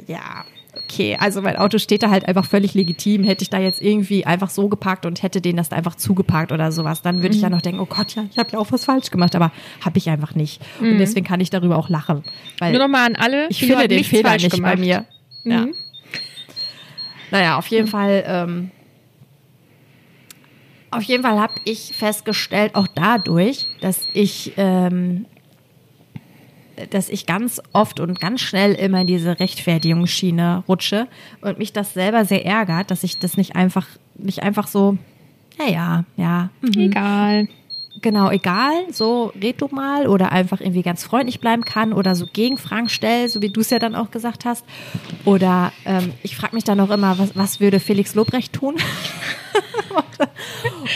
[0.08, 0.46] ja,
[0.76, 1.18] okay.
[1.20, 3.24] Also mein Auto steht da halt einfach völlig legitim.
[3.24, 6.52] Hätte ich da jetzt irgendwie einfach so geparkt und hätte den das da einfach zugeparkt
[6.52, 7.36] oder sowas, dann würde mhm.
[7.36, 7.56] ich ja mhm.
[7.56, 9.52] noch denken, oh Gott, ja, ich habe ja auch was falsch gemacht, aber
[9.84, 10.62] habe ich einfach nicht.
[10.80, 10.94] Mhm.
[10.94, 12.24] Und deswegen kann ich darüber auch lachen.
[12.60, 13.48] Weil Nur nochmal an alle.
[13.50, 14.76] Ich finde den Fehler nicht gemacht.
[14.76, 15.06] bei mir.
[15.44, 15.52] Mhm.
[15.52, 15.68] Ja.
[17.32, 18.24] Naja, auf jeden Fall.
[18.28, 18.72] Ähm,
[20.92, 25.26] auf jeden Fall habe ich festgestellt, auch dadurch, dass ich ähm,
[26.90, 31.08] dass ich ganz oft und ganz schnell immer in diese Rechtfertigungsschiene rutsche
[31.42, 34.98] und mich das selber sehr ärgert, dass ich das nicht einfach, nicht einfach so,
[35.58, 36.50] naja, ja.
[36.62, 36.82] Mhm.
[36.82, 37.48] Egal.
[38.02, 42.26] Genau, egal, so red du mal oder einfach irgendwie ganz freundlich bleiben kann oder so
[42.26, 44.66] Gegenfragen stell, so wie du es ja dann auch gesagt hast.
[45.26, 48.76] Oder ähm, ich frage mich dann auch immer, was, was würde Felix Lobrecht tun?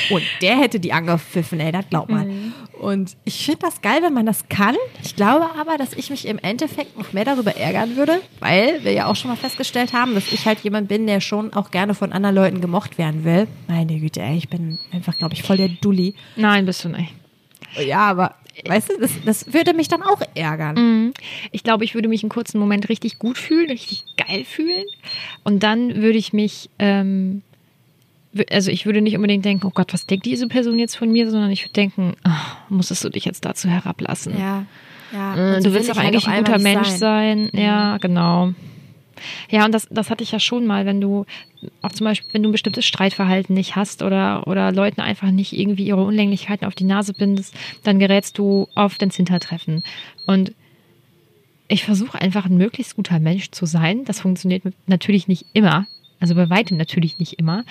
[0.10, 2.28] Und der hätte die angepfiffen, ey, das glaubt man.
[2.28, 2.54] Mhm.
[2.80, 4.76] Und ich finde das geil, wenn man das kann.
[5.04, 8.92] Ich glaube aber, dass ich mich im Endeffekt noch mehr darüber ärgern würde, weil wir
[8.92, 11.94] ja auch schon mal festgestellt haben, dass ich halt jemand bin, der schon auch gerne
[11.94, 13.48] von anderen Leuten gemocht werden will.
[13.68, 16.16] Meine Güte, ey, ich bin einfach, glaube ich, voll der Dulli.
[16.36, 17.14] Nein, bist du nicht.
[17.78, 20.76] Ja, aber weißt du, das, das würde mich dann auch ärgern.
[20.76, 21.14] Mhm.
[21.52, 24.86] Ich glaube, ich würde mich einen kurzen Moment richtig gut fühlen, richtig geil fühlen.
[25.44, 27.42] Und dann würde ich mich ähm,
[28.52, 31.30] also ich würde nicht unbedingt denken, oh Gott, was denkt diese Person jetzt von mir,
[31.30, 32.30] sondern ich würde denken, oh,
[32.70, 34.38] musstest du dich jetzt dazu herablassen?
[34.38, 34.66] Ja.
[35.14, 35.58] ja.
[35.58, 36.98] Äh, du willst auch halt eigentlich ein guter Mensch sein.
[36.98, 37.50] sein.
[37.54, 37.60] Mhm.
[37.60, 38.54] Ja, genau.
[39.50, 41.26] Ja, und das, das hatte ich ja schon mal, wenn du
[41.82, 45.54] auch zum Beispiel, wenn du ein bestimmtes Streitverhalten nicht hast oder, oder Leuten einfach nicht
[45.54, 49.84] irgendwie ihre Unlänglichkeiten auf die Nase bindest, dann gerätst du oft ins Hintertreffen.
[50.26, 50.54] Und
[51.68, 54.06] ich versuche einfach ein möglichst guter Mensch zu sein.
[54.06, 55.88] Das funktioniert natürlich nicht immer.
[56.20, 57.64] Also bei weitem natürlich nicht immer.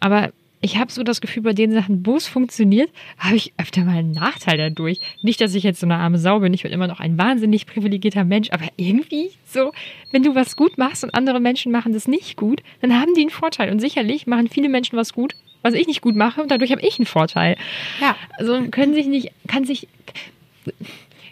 [0.00, 0.32] Aber
[0.62, 3.96] ich habe so das Gefühl, bei den Sachen, wo es funktioniert, habe ich öfter mal
[3.96, 5.00] einen Nachteil dadurch.
[5.22, 7.66] Nicht, dass ich jetzt so eine arme Sau bin, ich bin immer noch ein wahnsinnig
[7.66, 9.72] privilegierter Mensch, aber irgendwie so,
[10.12, 13.22] wenn du was gut machst und andere Menschen machen das nicht gut, dann haben die
[13.22, 13.70] einen Vorteil.
[13.70, 16.82] Und sicherlich machen viele Menschen was gut, was ich nicht gut mache und dadurch habe
[16.82, 17.56] ich einen Vorteil.
[18.00, 18.16] Ja.
[18.38, 19.88] Also können sich nicht, kann sich,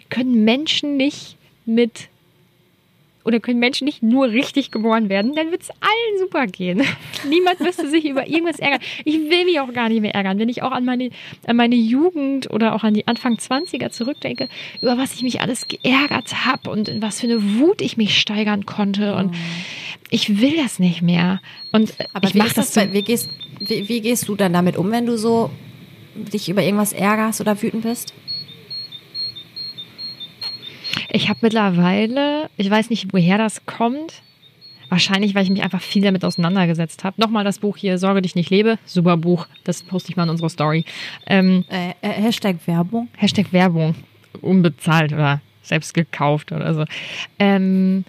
[0.09, 2.09] können Menschen nicht mit
[3.25, 6.81] oder können Menschen nicht nur richtig geboren werden, dann wird es allen super gehen.
[7.29, 8.79] Niemand müsste sich über irgendwas ärgern.
[9.03, 10.39] Ich will mich auch gar nicht mehr ärgern.
[10.39, 11.09] Wenn ich auch an meine,
[11.45, 14.47] an meine Jugend oder auch an die Anfang 20er zurückdenke,
[14.81, 18.19] über was ich mich alles geärgert habe und in was für eine Wut ich mich
[18.19, 19.15] steigern konnte.
[19.15, 19.35] Und
[20.09, 21.41] ich will das nicht mehr.
[21.71, 24.77] Und Aber ich wie, mache das bei, wie, gehst, wie, wie gehst du dann damit
[24.77, 25.49] um, wenn du so
[26.15, 28.13] dich über irgendwas ärgerst oder wütend bist?
[31.09, 34.21] Ich habe mittlerweile, ich weiß nicht, woher das kommt.
[34.89, 37.21] Wahrscheinlich, weil ich mich einfach viel damit auseinandergesetzt habe.
[37.21, 38.79] Nochmal das Buch hier, Sorge dich nicht lebe.
[38.85, 39.47] Super Buch.
[39.63, 40.83] Das poste ich mal in unsere Story.
[41.27, 43.07] Ähm, Äh, äh, Hashtag Werbung.
[43.15, 43.93] Hashtag Werbung.
[44.41, 46.85] Unbezahlt oder selbst gekauft oder so.
[47.37, 48.03] Ähm,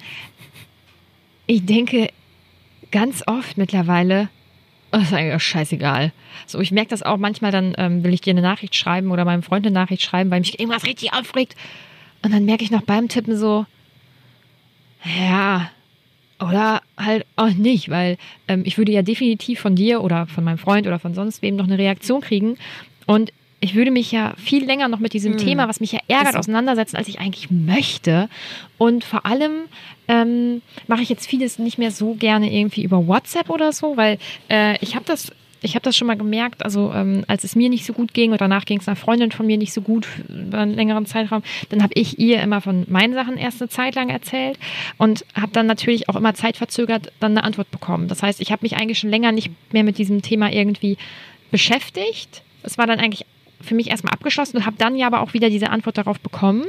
[1.46, 2.08] ich denke
[2.90, 4.28] ganz oft mittlerweile,
[4.92, 6.12] oh, ist eigentlich scheißegal.
[6.46, 9.24] So, ich merke das auch manchmal, dann ähm, will ich dir eine Nachricht schreiben oder
[9.24, 11.56] meinem Freund eine Nachricht schreiben, weil mich irgendwas richtig aufregt.
[12.22, 13.66] Und dann merke ich noch beim Tippen so,
[15.04, 15.70] ja,
[16.40, 18.16] oder halt auch nicht, weil
[18.48, 21.56] ähm, ich würde ja definitiv von dir oder von meinem Freund oder von sonst wem
[21.56, 22.56] noch eine Reaktion kriegen.
[23.06, 26.36] Und ich würde mich ja viel länger noch mit diesem Thema, was mich ja ärgert,
[26.36, 28.30] auseinandersetzen, als ich eigentlich möchte.
[28.78, 29.64] Und vor allem
[30.08, 34.18] ähm, mache ich jetzt vieles nicht mehr so gerne irgendwie über WhatsApp oder so, weil
[34.48, 35.30] äh, ich habe das
[35.62, 38.32] ich habe das schon mal gemerkt, also ähm, als es mir nicht so gut ging
[38.32, 41.42] und danach ging es einer Freundin von mir nicht so gut über einen längeren Zeitraum,
[41.68, 44.58] dann habe ich ihr immer von meinen Sachen erst eine Zeit lang erzählt
[44.98, 48.08] und habe dann natürlich auch immer zeitverzögert dann eine Antwort bekommen.
[48.08, 50.96] Das heißt, ich habe mich eigentlich schon länger nicht mehr mit diesem Thema irgendwie
[51.50, 52.42] beschäftigt.
[52.62, 53.26] Es war dann eigentlich
[53.62, 56.64] für mich erstmal abgeschlossen und habe dann ja aber auch wieder diese Antwort darauf bekommen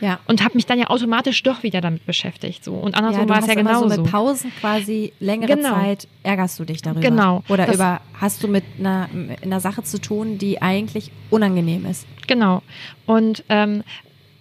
[0.00, 0.18] Ja.
[0.26, 2.64] und habe mich dann ja automatisch doch wieder damit beschäftigt.
[2.64, 2.72] So.
[2.74, 3.88] Und Ja, andersrum du war es ja so genauso.
[4.02, 5.74] mit Pausen quasi längere Genau.
[5.74, 7.00] Zeit ärgerst du dich darüber.
[7.00, 7.42] Genau.
[7.48, 9.08] Oder Das- über hast du mit einer,
[9.42, 12.06] einer Sache zu tun, die eigentlich unangenehm ist.
[12.26, 12.62] Genau.
[13.06, 13.82] Und ähm,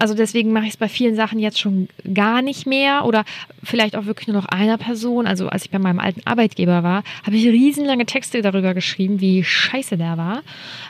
[0.01, 3.23] also deswegen mache ich es bei vielen Sachen jetzt schon gar nicht mehr oder
[3.61, 5.27] vielleicht auch wirklich nur noch einer Person.
[5.27, 9.43] Also als ich bei meinem alten Arbeitgeber war, habe ich riesenlange Texte darüber geschrieben, wie
[9.43, 10.41] scheiße der war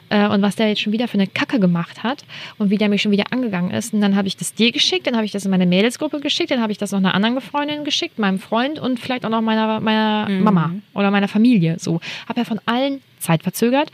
[0.08, 2.24] äh, und was der jetzt schon wieder für eine Kacke gemacht hat
[2.58, 3.94] und wie der mich schon wieder angegangen ist.
[3.94, 6.50] Und dann habe ich das dir geschickt, dann habe ich das in meine Mädelsgruppe geschickt,
[6.50, 9.42] dann habe ich das noch einer anderen Freundin geschickt, meinem Freund und vielleicht auch noch
[9.42, 11.76] meiner, meiner Mama oder meiner Familie.
[11.80, 12.00] So
[12.30, 13.92] habe ja von allen zeitverzögert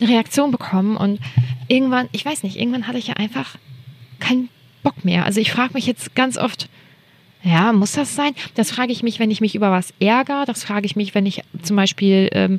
[0.00, 1.20] eine Reaktion bekommen und
[1.68, 3.56] irgendwann, ich weiß nicht, irgendwann hatte ich ja einfach
[4.20, 4.48] keinen
[4.84, 5.24] Bock mehr.
[5.24, 6.68] Also ich frage mich jetzt ganz oft,
[7.44, 8.32] ja, muss das sein?
[8.54, 10.44] Das frage ich mich, wenn ich mich über was ärgere.
[10.46, 12.58] Das frage ich mich, wenn ich zum Beispiel ähm,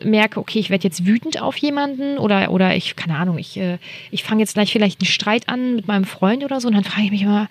[0.00, 3.58] äh, merke, okay, ich werde jetzt wütend auf jemanden oder, oder ich, keine Ahnung, ich,
[3.58, 3.78] äh,
[4.10, 6.84] ich fange jetzt gleich vielleicht einen Streit an mit meinem Freund oder so und dann
[6.84, 7.48] frage ich mich immer,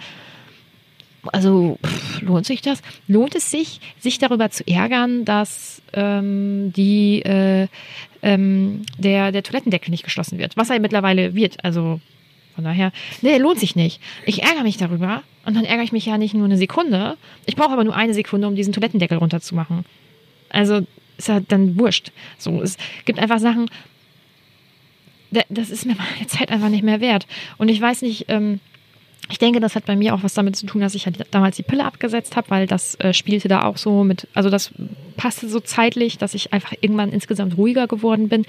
[1.31, 2.81] also pff, lohnt sich das?
[3.07, 7.67] Lohnt es sich, sich darüber zu ärgern, dass ähm, die äh,
[8.23, 10.57] ähm, der, der Toilettendeckel nicht geschlossen wird?
[10.57, 11.63] Was er mittlerweile wird.
[11.63, 12.01] Also
[12.55, 12.91] von daher,
[13.21, 13.99] nee, lohnt sich nicht.
[14.25, 17.17] Ich ärgere mich darüber und dann ärgere ich mich ja nicht nur eine Sekunde.
[17.45, 19.85] Ich brauche aber nur eine Sekunde, um diesen Toilettendeckel runterzumachen.
[20.49, 20.81] Also
[21.17, 22.11] ist ja dann wurscht.
[22.37, 23.69] So, es gibt einfach Sachen,
[25.31, 27.27] da- das ist mir meine Zeit einfach nicht mehr wert.
[27.57, 28.59] Und ich weiß nicht, ähm,
[29.29, 31.55] ich denke, das hat bei mir auch was damit zu tun, dass ich halt damals
[31.55, 34.71] die Pille abgesetzt habe, weil das äh, spielte da auch so mit, also das
[35.15, 38.45] passte so zeitlich, dass ich einfach irgendwann insgesamt ruhiger geworden bin.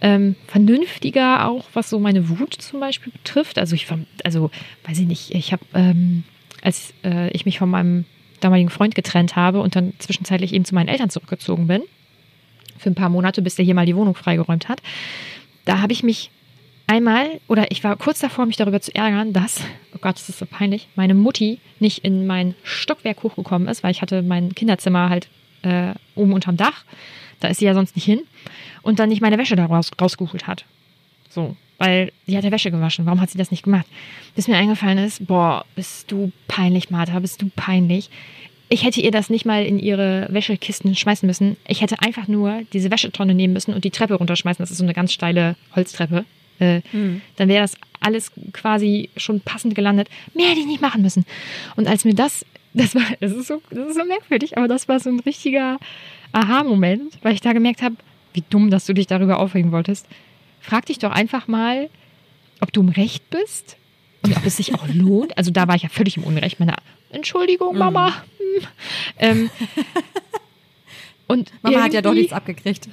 [0.00, 3.58] Ähm, vernünftiger auch, was so meine Wut zum Beispiel betrifft.
[3.58, 3.86] Also ich,
[4.24, 4.50] also
[4.86, 6.24] weiß ich nicht, ich habe, ähm,
[6.62, 8.04] als äh, ich mich von meinem
[8.40, 11.82] damaligen Freund getrennt habe und dann zwischenzeitlich eben zu meinen Eltern zurückgezogen bin,
[12.78, 14.82] für ein paar Monate, bis der hier mal die Wohnung freigeräumt hat,
[15.64, 16.30] da habe ich mich
[16.86, 19.60] einmal, oder ich war kurz davor, mich darüber zu ärgern, dass,
[19.94, 23.90] oh Gott, das ist so peinlich, meine Mutti nicht in mein Stockwerk hochgekommen ist, weil
[23.90, 25.28] ich hatte mein Kinderzimmer halt
[25.62, 26.84] äh, oben unterm Dach.
[27.40, 28.20] Da ist sie ja sonst nicht hin.
[28.82, 30.64] Und dann nicht meine Wäsche da raus, rausgeholt hat.
[31.28, 33.04] So, weil sie hat ja Wäsche gewaschen.
[33.04, 33.86] Warum hat sie das nicht gemacht?
[34.34, 38.10] Bis mir eingefallen ist, boah, bist du peinlich, Martha, bist du peinlich.
[38.68, 41.56] Ich hätte ihr das nicht mal in ihre Wäschekisten schmeißen müssen.
[41.68, 44.62] Ich hätte einfach nur diese Wäschetonne nehmen müssen und die Treppe runterschmeißen.
[44.62, 46.24] Das ist so eine ganz steile Holztreppe.
[46.58, 46.80] Äh,
[47.36, 50.08] Dann wäre das alles quasi schon passend gelandet.
[50.34, 51.24] Mehr hätte ich nicht machen müssen.
[51.76, 52.44] Und als mir das,
[52.76, 55.78] das war, das ist so, das ist so merkwürdig, aber das war so ein richtiger
[56.32, 57.96] Aha-Moment, weil ich da gemerkt habe,
[58.34, 60.06] wie dumm, dass du dich darüber aufregen wolltest.
[60.60, 61.88] Frag dich doch einfach mal,
[62.60, 63.76] ob du im Recht bist
[64.22, 65.36] und ob es sich auch lohnt.
[65.38, 66.60] Also da war ich ja völlig im Unrecht.
[66.60, 66.74] Meine
[67.10, 68.14] Entschuldigung, Mama.
[68.38, 68.66] Hm.
[69.18, 69.50] Ähm,
[71.26, 72.88] und Mama hat ja doch nichts abgekriegt.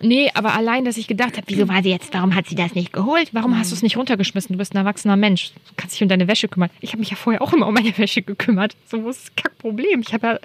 [0.00, 2.74] Nee, aber allein, dass ich gedacht habe, wieso war sie jetzt, warum hat sie das
[2.74, 3.30] nicht geholt?
[3.32, 4.52] Warum hast du es nicht runtergeschmissen?
[4.52, 5.50] Du bist ein erwachsener Mensch.
[5.52, 6.70] Du kannst dich um deine Wäsche kümmern.
[6.80, 8.76] Ich habe mich ja vorher auch immer um meine Wäsche gekümmert.
[8.86, 10.02] So wo ist das Kackproblem.
[10.02, 10.38] Ich ja, war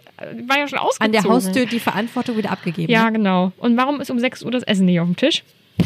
[0.57, 1.05] ja schon ausgezogen.
[1.05, 2.91] An der Haustür die Verantwortung wieder abgegeben.
[2.91, 3.13] Ja, ne?
[3.13, 3.51] genau.
[3.57, 5.43] Und warum ist um 6 Uhr das Essen nicht auf dem Tisch?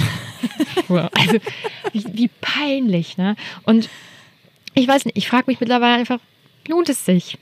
[0.88, 1.38] also,
[1.92, 3.36] wie, wie peinlich, ne?
[3.64, 3.90] Und
[4.76, 6.20] ich weiß nicht, ich frage mich mittlerweile einfach,
[6.68, 7.38] lohnt es sich?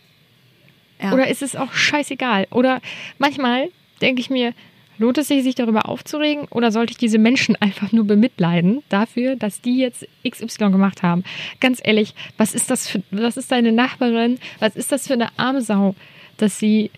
[1.02, 1.14] Ja.
[1.14, 2.48] Oder ist es auch scheißegal?
[2.52, 2.82] Oder
[3.20, 3.70] manchmal
[4.02, 4.54] denke ich mir,
[4.98, 6.46] lohnt es sich, sich darüber aufzuregen?
[6.50, 11.24] Oder sollte ich diese Menschen einfach nur bemitleiden dafür, dass die jetzt XY gemacht haben?
[11.60, 14.40] Ganz ehrlich, was ist das für, was ist deine Nachbarin?
[14.60, 15.96] Was ist das für eine arme Sau,
[16.38, 16.92] dass sie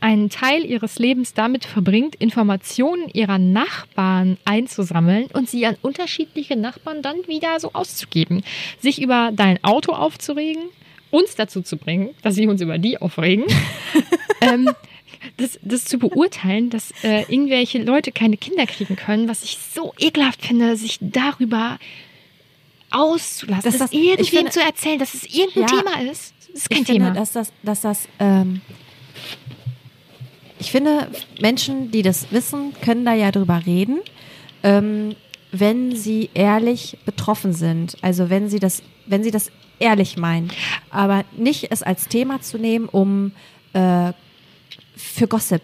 [0.00, 7.02] einen Teil ihres Lebens damit verbringt, Informationen ihrer Nachbarn einzusammeln und sie an unterschiedliche Nachbarn
[7.02, 8.42] dann wieder so auszugeben.
[8.80, 10.62] Sich über dein Auto aufzuregen,
[11.10, 13.44] uns dazu zu bringen, dass sie uns über die aufregen.
[14.40, 14.70] ähm,
[15.40, 19.92] das, das zu beurteilen, dass äh, irgendwelche Leute keine Kinder kriegen können, was ich so
[19.98, 21.78] ekelhaft finde, sich darüber
[22.90, 25.68] auszulassen, Das- das, das- irgendwem finde- zu erzählen, dass es irgendein Ja.
[25.68, 26.34] Thema ist.
[26.52, 27.14] Ist kein ich finde, Thema.
[27.14, 28.60] dass das, dass das, ähm,
[30.58, 31.08] ich finde,
[31.40, 34.00] Menschen, die das wissen, können da ja drüber reden,
[34.62, 35.14] ähm,
[35.52, 37.96] wenn sie ehrlich betroffen sind.
[38.02, 40.50] Also wenn sie das, wenn sie das ehrlich meinen,
[40.90, 43.32] aber nicht es als Thema zu nehmen, um
[43.72, 44.12] äh,
[45.00, 45.62] für Gossip.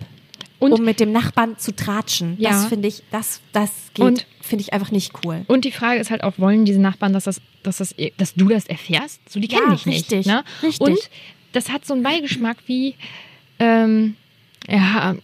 [0.59, 2.37] Und- um mit dem Nachbarn zu tratschen.
[2.41, 2.51] Ja.
[2.51, 5.45] Das finde ich, das, das geht, finde ich einfach nicht cool.
[5.49, 8.49] Und die Frage ist halt auch, wollen diese Nachbarn, dass, das, dass, das, dass du
[8.49, 9.21] das erfährst?
[9.29, 10.11] So, die kennen Ja, dich nicht.
[10.13, 10.45] richtig, Ne?
[10.63, 10.81] richtig.
[10.81, 10.99] Und
[11.53, 12.95] das hat so einen Beigeschmack wie,
[13.59, 14.17] ähm,
[14.69, 15.15] ja,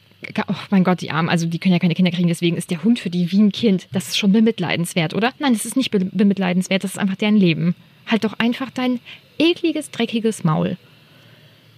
[0.48, 2.84] oh mein Gott, die Armen, also die können ja keine Kinder kriegen, deswegen ist der
[2.84, 3.88] Hund für die wie ein Kind.
[3.92, 5.32] Das ist schon bemitleidenswert, oder?
[5.38, 7.74] Nein, das ist nicht be bemitleidenswert, das ist einfach deren Leben.
[8.06, 9.00] Halt doch einfach dein
[9.38, 10.76] ekliges, dreckiges Maul.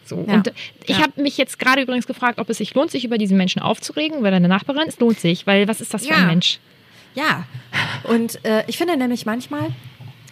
[0.04, 0.24] So.
[0.28, 0.34] Ja.
[0.34, 0.52] Und
[0.84, 1.02] ich Ja.
[1.02, 4.18] habe mich jetzt gerade übrigens gefragt, ob es sich lohnt, sich über diesen Menschen aufzuregen,
[4.18, 4.84] über deine Nachbarin.
[4.88, 6.58] Es lohnt sich, weil was ist das für ein Mensch?
[7.14, 7.44] Ja,
[8.04, 9.68] und äh, ich finde nämlich manchmal,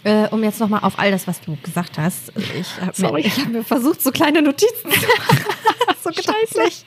[0.03, 3.37] äh, um jetzt nochmal auf all das, was du gesagt hast, ich habe mir, ich
[3.39, 5.37] hab mir versucht, so kleine Notizen zu machen.
[6.03, 6.83] so gedanklich.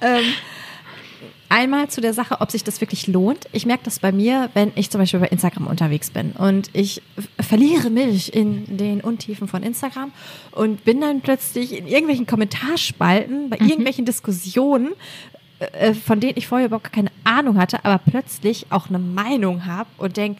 [0.00, 0.24] Ähm,
[1.52, 3.46] einmal zu der Sache, ob sich das wirklich lohnt.
[3.52, 7.02] Ich merke das bei mir, wenn ich zum Beispiel bei Instagram unterwegs bin und ich
[7.38, 10.12] verliere mich in den Untiefen von Instagram
[10.52, 14.92] und bin dann plötzlich in irgendwelchen Kommentarspalten, bei irgendwelchen Diskussionen,
[15.58, 19.90] äh, von denen ich vorher überhaupt keine Ahnung hatte, aber plötzlich auch eine Meinung habe
[19.98, 20.38] und denk,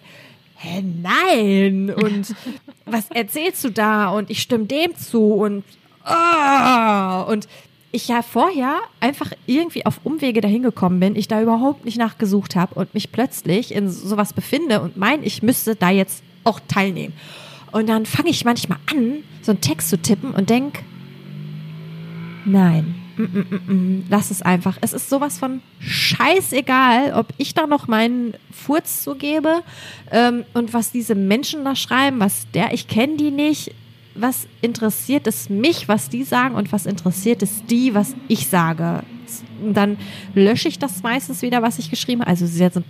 [0.57, 2.35] hä, nein, und
[2.87, 4.09] was erzählst du da?
[4.09, 5.63] Und ich stimme dem zu und
[6.05, 7.49] ah, und
[7.93, 12.57] ich ja vorher einfach irgendwie auf Umwege dahin gekommen bin, ich da überhaupt nicht nachgesucht
[12.57, 17.13] habe und mich plötzlich in sowas befinde und mein, ich müsste da jetzt auch teilnehmen.
[17.71, 20.83] Und dann fange ich manchmal an, so einen Text zu tippen und denk,
[22.45, 24.79] nein, mm, mm, mm, mm, lass es einfach.
[24.81, 29.63] Es ist sowas von scheißegal, ob ich da noch meinen Furz zugebe
[30.11, 33.75] ähm, und was diese Menschen da schreiben, was der, ich kenne die nicht.
[34.15, 39.03] Was interessiert es mich, was die sagen und was interessiert es die, was ich sage?
[39.63, 39.97] Und dann
[40.35, 42.31] lösche ich das meistens wieder, was ich geschrieben habe.
[42.31, 42.85] Also ein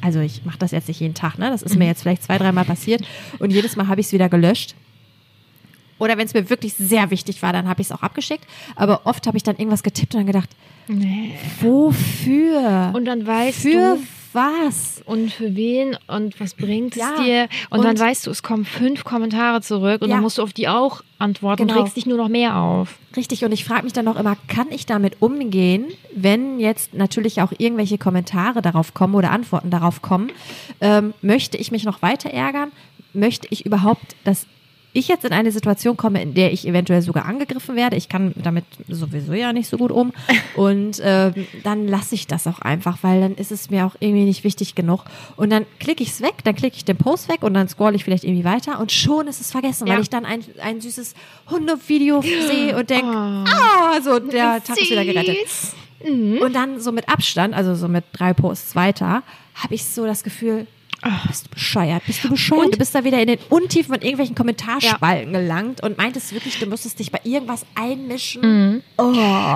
[0.00, 1.50] also ich mache das jetzt nicht jeden Tag, ne?
[1.50, 3.02] Das ist mir jetzt vielleicht zwei, dreimal passiert
[3.38, 4.74] und jedes Mal habe ich es wieder gelöscht.
[5.98, 8.46] Oder wenn es mir wirklich sehr wichtig war, dann habe ich es auch abgeschickt.
[8.76, 10.50] Aber oft habe ich dann irgendwas getippt und dann gedacht,
[10.86, 11.32] Nee.
[11.60, 12.92] wofür?
[12.94, 14.02] Und dann weißt für du,
[14.32, 15.02] was?
[15.04, 17.48] und für wen und was bringt es Ja, dir.
[17.70, 20.16] Und, dann und- weißt du, es kommen fünf Kommentare zurück und Ja.
[20.16, 21.74] dann musst du auf die auch antworten Genau.
[21.78, 22.98] und regst dich nur noch mehr auf.
[23.16, 27.40] Richtig, und ich frage mich dann auch immer, kann ich damit umgehen, wenn jetzt natürlich
[27.42, 30.30] auch irgendwelche Kommentare darauf kommen oder Antworten darauf kommen?
[30.80, 32.70] Ähm, möchte ich mich noch weiter ärgern?
[33.14, 34.46] Möchte ich überhaupt, dass
[34.94, 37.96] ich jetzt in eine Situation komme, in der ich eventuell sogar angegriffen werde?
[37.96, 40.12] Ich kann damit sowieso ja nicht so gut um.
[40.56, 44.24] Und ähm, dann lasse ich das auch einfach, weil dann ist es mir auch irgendwie
[44.24, 45.04] nicht wichtig genug.
[45.36, 47.94] Und dann klicke ich es weg, dann klicke ich den Post weg und dann scroll
[47.94, 49.94] ich vielleicht irgendwie weiter und schon ist es vergessen, Ja.
[49.94, 51.14] weil ich dann ein, ein süßes
[51.50, 55.36] Hundevideo sehe und denke, ah, so der Tag ist wieder gerettet.
[55.46, 55.74] Süß.
[56.40, 59.22] Und dann so mit Abstand, also so mit drei Posts weiter,
[59.54, 60.66] habe ich so das Gefühl,
[61.28, 62.64] bist du bescheuert, bist du bescheuert?
[62.66, 66.58] Und- du bist da wieder in den Untiefen von irgendwelchen Kommentarspalten gelangt und meintest wirklich,
[66.58, 68.82] du müsstest dich bei irgendwas einmischen.
[68.96, 69.02] Oh.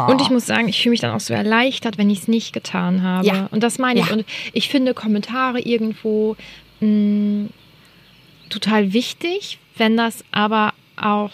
[0.08, 2.52] Und ich muss sagen, ich fühle mich dann auch so erleichtert, wenn ich es nicht
[2.52, 3.26] getan habe.
[3.26, 3.48] Ja.
[3.50, 4.06] Und das meine ich.
[4.06, 4.12] Ja.
[4.12, 6.36] Und ich finde Kommentare irgendwo
[6.80, 7.48] mh,
[8.50, 11.30] total wichtig, wenn das aber auch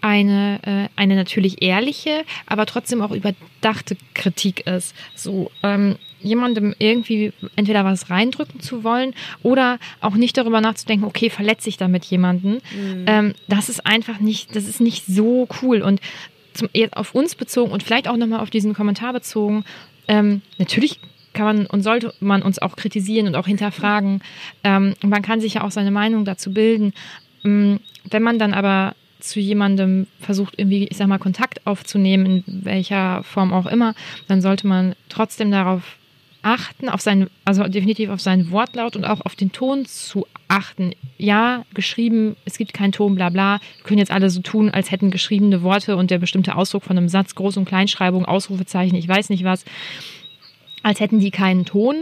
[0.00, 4.94] eine, äh, eine natürlich ehrliche, aber trotzdem auch überdachte Kritik ist.
[5.14, 11.30] So, ähm, jemandem irgendwie entweder was reindrücken zu wollen oder auch nicht darüber nachzudenken, okay,
[11.30, 12.60] verletze ich damit jemanden.
[13.06, 15.82] Ähm, das ist einfach nicht, das ist nicht so cool.
[15.82, 16.00] Und
[16.54, 19.64] zum, jetzt auf uns bezogen und vielleicht auch nochmal auf diesen Kommentar bezogen,
[20.08, 21.00] ähm, natürlich
[21.32, 24.20] kann man und sollte man uns auch kritisieren und auch hinterfragen.
[24.64, 26.92] Ähm, man kann sich ja auch seine Meinung dazu bilden.
[27.44, 32.64] Ähm, wenn man dann aber zu jemandem versucht, irgendwie, ich sag mal, Kontakt aufzunehmen, in
[32.64, 33.94] welcher Form auch immer,
[34.28, 35.96] dann sollte man trotzdem darauf
[36.42, 40.92] achten, auf seinen, also definitiv auf seinen Wortlaut und auch auf den Ton zu achten.
[41.18, 43.60] Ja, geschrieben, es gibt keinen Ton, bla bla.
[43.78, 46.98] Wir können jetzt alle so tun, als hätten geschriebene Worte und der bestimmte Ausdruck von
[46.98, 49.64] einem Satz, Groß- und Kleinschreibung, Ausrufezeichen, ich weiß nicht was,
[50.82, 51.96] als hätten die keinen Ton.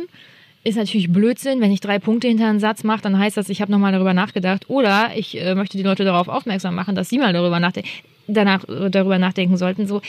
[0.62, 3.62] Ist natürlich Blödsinn, wenn ich drei Punkte hinter einen Satz mache, dann heißt das, ich
[3.62, 4.68] habe nochmal darüber nachgedacht.
[4.68, 7.88] Oder ich äh, möchte die Leute darauf aufmerksam machen, dass sie mal darüber nachdenken,
[8.26, 9.86] danach äh, darüber nachdenken sollten.
[9.86, 10.02] So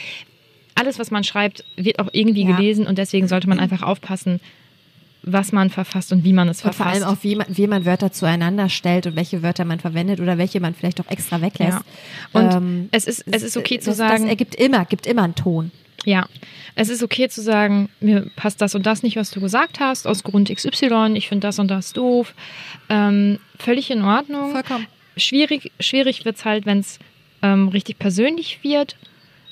[0.75, 2.55] alles, was man schreibt, wird auch irgendwie Ja.
[2.55, 4.39] gelesen und deswegen sollte man einfach aufpassen,
[5.23, 7.03] was man verfasst und wie man es Und vor verfasst.
[7.03, 10.37] allem auch, wie man, wie man Wörter zueinander stellt und welche Wörter man verwendet oder
[10.39, 11.77] welche man vielleicht auch extra weglässt.
[12.33, 12.39] Ja.
[12.41, 15.23] Und Ähm, es ist es ist okay zu das, sagen, Das ergibt immer, gibt immer
[15.23, 15.69] einen Ton.
[16.05, 16.25] Ja,
[16.73, 20.07] es ist okay zu sagen, mir passt das und das nicht, was du gesagt hast,
[20.07, 22.33] aus Grund XY, ich finde das und das doof.
[22.89, 24.51] Ähm, völlig in Ordnung.
[24.53, 24.87] Vollkommen.
[25.17, 26.97] Schwierig, schwierig wird es halt, wenn es
[27.43, 28.95] ähm, richtig persönlich wird.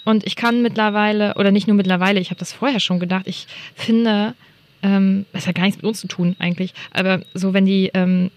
[0.05, 3.47] Und ich kann mittlerweile, oder nicht nur mittlerweile, ich habe das vorher schon gedacht, ich
[3.75, 4.33] finde,
[4.81, 8.31] ähm, das hat gar nichts mit uns zu tun eigentlich, aber so wenn die, ähm,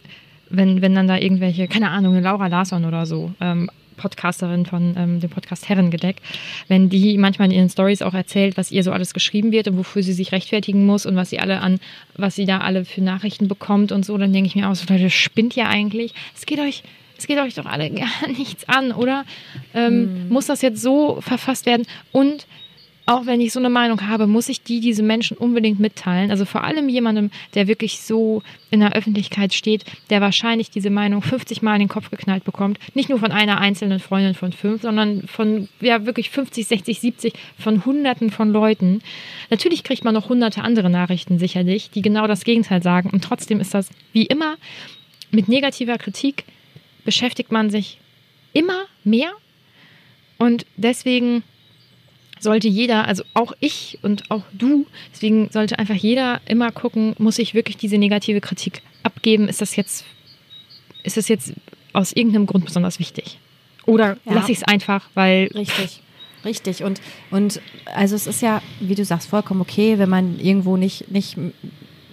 [0.51, 5.21] wenn, wenn dann da irgendwelche, keine Ahnung, Laura Larsson oder so, ähm, Podcasterin von ähm,
[5.21, 6.17] dem Podcast Herrengedeck,
[6.67, 9.77] wenn die manchmal in ihren Stories auch erzählt, was ihr so alles geschrieben wird und
[9.77, 11.79] wofür sie sich rechtfertigen muss und was sie alle an,
[12.17, 14.93] was sie da alle für Nachrichten bekommt und so, dann denke ich mir auch so,
[14.93, 16.15] Leute, spinnt ihr eigentlich?
[16.35, 16.83] Es geht euch,
[17.23, 19.25] es geht euch doch alle gar nichts an, oder?
[19.75, 21.87] Ähm, Muss das jetzt so verfasst werden?
[22.11, 22.47] Und
[23.05, 26.31] auch wenn ich so eine Meinung habe, muss ich die diese Menschen unbedingt mitteilen.
[26.31, 31.21] Also vor allem jemandem, der wirklich so in der Öffentlichkeit steht, der wahrscheinlich diese Meinung
[31.21, 32.79] 50 Mal in den Kopf geknallt bekommt.
[32.95, 37.33] Nicht nur von einer einzelnen Freundin von fünf, sondern von ja wirklich 50, 60, 70,
[37.59, 39.03] von Hunderten von Leuten.
[39.51, 43.11] Natürlich kriegt man noch hunderte andere Nachrichten sicherlich, die genau das Gegenteil sagen.
[43.11, 44.57] Und trotzdem ist das wie immer
[45.33, 46.45] mit negativer Kritik
[47.05, 47.99] beschäftigt man sich
[48.53, 49.33] immer mehr.
[50.39, 51.43] Und deswegen
[52.41, 57.39] sollte jeder, also auch ich und auch du, deswegen sollte einfach jeder immer gucken, muss
[57.39, 59.49] ich wirklich diese negative Kritik abgeben?
[59.49, 60.05] Ist das jetzt,
[61.05, 61.53] ist das jetzt
[61.93, 63.39] aus irgendeinem Grund besonders wichtig?
[63.87, 64.35] Oder Ja.
[64.35, 66.01] lasse ich es einfach, weil Richtig.
[66.45, 66.83] Richtig.
[66.83, 67.01] Und,
[67.31, 67.61] und
[67.95, 71.37] also es ist ja, wie du sagst, vollkommen okay, wenn man irgendwo nicht, nicht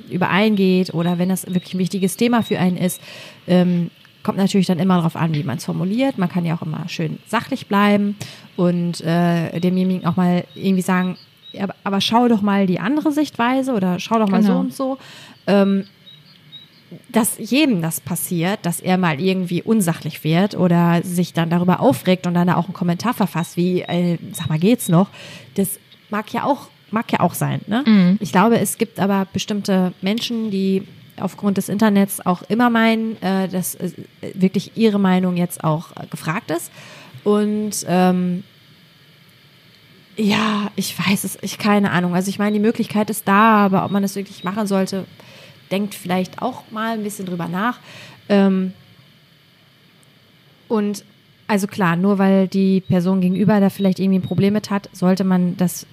[0.10, 3.02] übereingeht oder wenn das wirklich ein wichtiges Thema für einen ist.
[3.48, 3.90] Ähm,
[4.24, 6.18] kommt natürlich dann immer darauf an, wie man es formuliert.
[6.18, 8.16] Man kann ja auch immer schön sachlich bleiben
[8.58, 11.18] und äh, demjenigen auch mal irgendwie sagen,
[11.60, 14.60] aber, aber schau doch mal die andere Sichtweise oder schau doch mal so Genau.
[14.60, 14.98] und so.
[15.48, 15.86] Ähm,
[17.12, 22.26] dass jedem das passiert, dass er mal irgendwie unsachlich wird oder sich dann darüber aufregt
[22.26, 25.10] und dann auch einen Kommentar verfasst, wie, äh, sag mal, geht's noch?
[25.56, 27.62] Das mag ja auch, mag ja auch sein.
[27.68, 28.18] Ne?
[28.20, 30.84] Ich glaube, es gibt aber bestimmte Menschen, die
[31.22, 33.92] aufgrund des Internets auch immer meinen, äh, dass äh,
[34.34, 36.72] wirklich ihre Meinung jetzt auch äh, gefragt ist.
[37.24, 38.44] Und ähm,
[40.18, 42.14] ja, ich weiß es, ich keine Ahnung.
[42.14, 45.06] Also ich meine, die Möglichkeit ist da, aber ob man das wirklich machen sollte,
[45.72, 47.80] denkt vielleicht auch mal ein bisschen drüber nach.
[48.28, 48.74] Ähm,
[50.68, 51.04] und
[51.48, 55.24] also klar, nur weil die Person gegenüber da vielleicht irgendwie ein Problem mit hat, sollte
[55.24, 55.88] man das,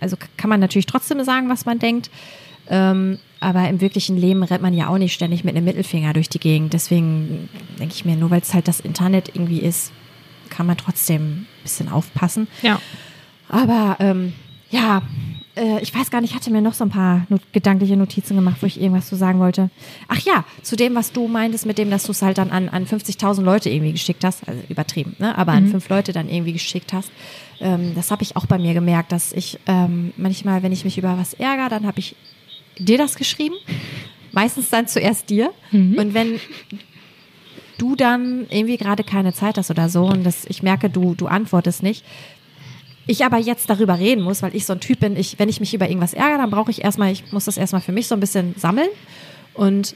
[0.00, 2.10] also kann man natürlich trotzdem sagen, was man denkt.
[2.68, 6.28] Ähm, aber im wirklichen Leben rennt man ja auch nicht ständig mit einem Mittelfinger durch
[6.28, 6.72] die Gegend.
[6.72, 7.48] Deswegen
[7.78, 9.92] denke ich mir, nur weil es halt das Internet irgendwie ist,
[10.48, 12.48] kann man trotzdem ein bisschen aufpassen.
[12.62, 12.80] ja.
[13.50, 14.32] Aber ähm,
[14.70, 15.02] ja,
[15.56, 18.36] äh, ich weiß gar nicht, ich hatte mir noch so ein paar not gedankliche Notizen
[18.36, 19.70] gemacht, wo ich irgendwas zu sagen wollte.
[20.08, 22.68] Ach ja, zu dem, was du meintest, mit dem, dass du es halt dann an,
[22.68, 25.36] an 50.000 Leute irgendwie geschickt hast, also übertrieben, ne?
[25.36, 27.10] aber an fünf Leute dann irgendwie geschickt hast.
[27.60, 30.98] Ähm, das habe ich auch bei mir gemerkt, dass ich ähm, manchmal, wenn ich mich
[30.98, 32.16] über was ärgere, dann habe ich
[32.78, 33.54] dir das geschrieben.
[34.32, 35.52] Meistens dann zuerst dir.
[35.98, 36.40] Und wenn
[37.78, 41.26] du dann irgendwie gerade keine Zeit hast oder so und das, ich merke, du, du
[41.26, 42.04] antwortest nicht,
[43.06, 45.60] ich aber jetzt darüber reden muss, weil ich so ein Typ bin, ich, wenn ich
[45.60, 48.14] mich über irgendwas ärgere, dann brauche ich erstmal, ich muss das erstmal für mich so
[48.14, 48.88] ein bisschen sammeln.
[49.52, 49.94] Und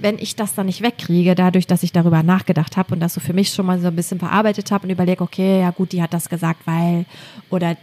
[0.00, 3.20] wenn ich das dann nicht wegkriege, dadurch, dass ich darüber nachgedacht habe und das so
[3.20, 6.02] für mich schon mal so ein bisschen verarbeitet habe und überlege, okay, ja gut, die
[6.02, 7.04] hat das gesagt, weil,
[7.50, 7.76] oder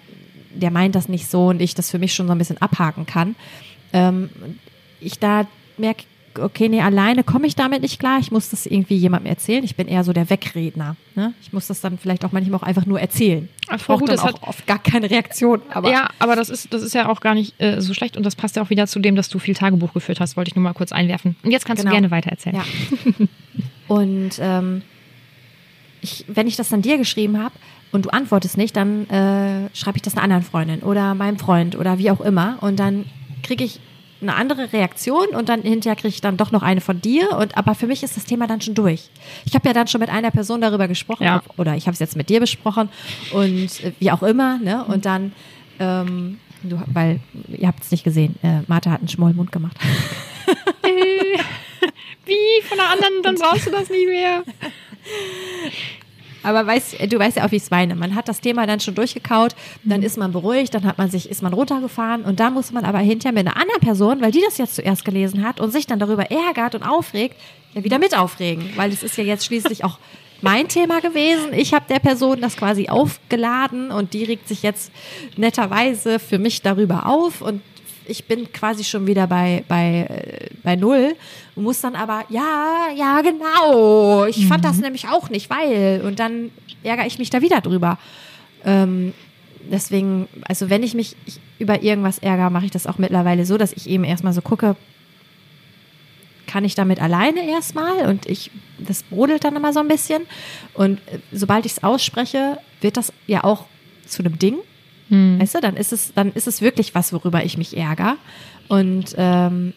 [0.59, 3.05] der meint das nicht so und ich das für mich schon so ein bisschen abhaken
[3.05, 3.35] kann,
[3.93, 4.29] ähm,
[4.99, 5.47] ich da
[5.77, 6.03] merke,
[6.39, 8.19] okay, nee, alleine komme ich damit nicht klar.
[8.19, 9.63] Ich muss das irgendwie jemandem erzählen.
[9.63, 10.95] Ich bin eher so der Wegredner.
[11.15, 11.33] Ne?
[11.41, 13.49] Ich muss das dann vielleicht auch manchmal auch einfach nur erzählen.
[13.67, 15.61] Braucht gut, dann das auch hat- oft gar keine Reaktion.
[15.73, 18.25] Aber ja, aber das ist, das ist ja auch gar nicht äh, so schlecht und
[18.25, 20.55] das passt ja auch wieder zu dem, dass du viel Tagebuch geführt hast, wollte ich
[20.55, 21.35] nur mal kurz einwerfen.
[21.43, 21.91] Und jetzt kannst Genau.
[21.91, 22.57] du gerne weitererzählen.
[22.57, 23.25] Ja.
[23.87, 24.81] Und ähm,
[26.01, 27.55] ich, wenn ich das dann dir geschrieben habe
[27.91, 31.75] und du antwortest nicht, dann äh, schreibe ich das einer anderen Freundin oder meinem Freund
[31.77, 32.57] oder wie auch immer.
[32.61, 33.05] Und dann
[33.43, 33.79] kriege ich
[34.21, 37.31] eine andere Reaktion und dann hinterher kriege ich dann doch noch eine von dir.
[37.37, 39.09] Und aber für mich ist das Thema dann schon durch.
[39.45, 41.41] Ich habe ja dann schon mit einer Person darüber gesprochen Ja.
[41.57, 42.89] oder ich habe es jetzt mit dir besprochen
[43.31, 44.57] und äh, wie auch immer.
[44.59, 44.83] Ne?
[44.85, 45.31] Und dann,
[45.79, 49.77] ähm, du, weil ihr habt es nicht gesehen, äh, Martha hat einen schmollen Mund gemacht.
[52.25, 52.61] Wie?
[52.67, 54.43] Von der anderen, dann brauchst du das nicht mehr.
[56.43, 57.95] Aber weißt, du weißt ja auch, wie ich es meine.
[57.95, 61.29] Man hat das Thema dann schon durchgekaut, dann ist man beruhigt, dann hat man sich,
[61.29, 64.41] ist man runtergefahren und da muss man aber hinterher mit einer anderen Person, weil die
[64.41, 67.35] das jetzt zuerst gelesen hat und sich dann darüber ärgert und aufregt,
[67.73, 69.97] ja wieder mit aufregen, weil es ist ja jetzt schließlich auch
[70.41, 71.53] mein Thema gewesen.
[71.53, 74.91] Ich habe der Person das quasi aufgeladen und die regt sich jetzt
[75.35, 77.61] netterweise für mich darüber auf und
[78.09, 81.15] ich bin quasi schon wieder bei, bei, äh, bei Null
[81.55, 84.25] und muss dann aber, ja, ja, genau.
[84.25, 86.01] Ich fand das nämlich auch nicht, weil.
[86.03, 86.51] Und dann
[86.83, 87.97] ärgere ich mich da wieder drüber.
[88.65, 89.13] Ähm,
[89.71, 93.57] deswegen, also wenn ich mich ich, über irgendwas ärgere, mache ich das auch mittlerweile so,
[93.57, 94.75] dass ich eben erstmal so gucke,
[96.47, 98.49] kann ich damit alleine erstmal und ich,
[98.79, 100.23] das brodelt dann immer so ein bisschen.
[100.73, 103.65] Und äh, sobald ich es ausspreche, wird das ja auch
[104.05, 104.55] zu einem Ding.
[105.39, 108.15] Weißt du, dann ist es, dann ist es wirklich was, worüber ich mich ärgere.
[108.67, 109.73] Und ähm,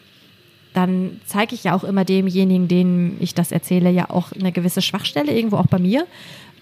[0.73, 4.81] dann zeige ich ja auch immer demjenigen, dem ich das erzähle, ja auch eine gewisse
[4.81, 6.05] Schwachstelle, irgendwo auch bei mir.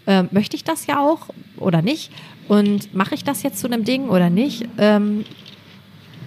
[0.08, 2.12] Ähm, möchte ich das ja auch oder nicht?
[2.48, 4.68] Und mache ich das jetzt zu einem Ding oder nicht?
[4.78, 5.26] Ähm,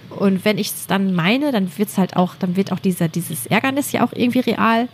[0.09, 3.07] und wenn ich es dann meine, dann wird es halt auch, dann wird auch dieser,
[3.07, 4.87] dieses Ärgernis ja auch irgendwie real.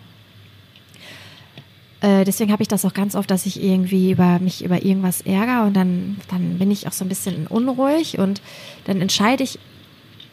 [2.01, 5.21] Äh, deswegen habe ich das auch ganz oft, dass ich irgendwie über mich über irgendwas
[5.21, 8.41] ärgere und dann, dann bin ich auch so ein bisschen unruhig und
[8.85, 9.59] dann entscheide ich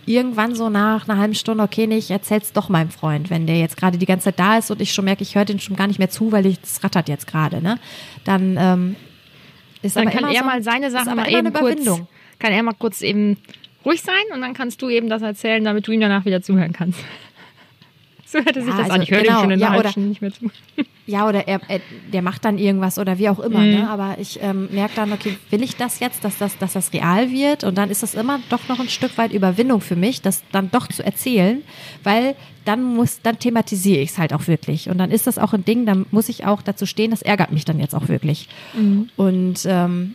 [0.07, 3.59] irgendwann so nach einer halben Stunde, okay, nee, ich erzähl's doch meinem Freund, wenn der
[3.59, 5.77] jetzt gerade die ganze Zeit da ist und ich schon merke, ich höre den schon
[5.77, 7.79] gar nicht mehr zu, weil ich das rattert jetzt gerade, ne?
[8.25, 8.97] Dann ähm,
[9.83, 11.85] ist Dann aber kann immer er so, mal seine Sachen mal eben eine kurz,
[12.39, 13.37] kann er mal kurz eben
[13.85, 16.73] ruhig sein und dann kannst du eben das erzählen, damit du ihm danach wieder zuhören
[16.73, 17.01] kannst.
[18.31, 19.03] So hätte sich Ja, das also an.
[19.03, 20.51] Ich höre genau, schon in ja, oder- nicht mehr zu.
[21.07, 21.81] Ja, oder er, er,
[22.13, 23.71] der macht dann irgendwas oder wie auch immer, Mhm.
[23.71, 23.89] ne?
[23.89, 27.31] Aber ich ähm, merke dann, okay, will ich das jetzt, dass das, dass das real
[27.31, 27.65] wird?
[27.65, 30.71] Und dann ist das immer doch noch ein Stück weit Überwindung für mich, das dann
[30.71, 31.63] doch zu erzählen,
[32.05, 32.35] weil
[32.67, 34.91] dann muss, dann thematisiere ich es halt auch wirklich.
[34.91, 37.51] Und dann ist das auch ein Ding, dann muss ich auch dazu stehen, das ärgert
[37.53, 38.47] mich dann jetzt auch wirklich.
[39.17, 40.15] Und ähm,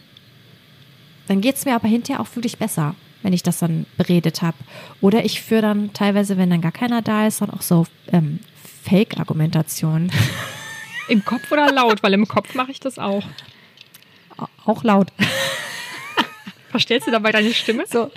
[1.27, 2.93] dann geht's mir aber hinterher auch wirklich besser,
[3.23, 4.57] wenn ich das dann beredet habe.
[5.01, 8.39] Oder ich führe dann teilweise, wenn dann gar keiner da ist, dann auch so ähm,
[8.83, 10.11] Fake-Argumentationen.
[11.07, 12.03] Im Kopf oder laut?
[12.03, 13.23] Weil im Kopf mache ich das auch.
[14.65, 15.09] Auch laut.
[16.69, 17.83] Verstellst du dabei deine Stimme?
[17.87, 18.09] So.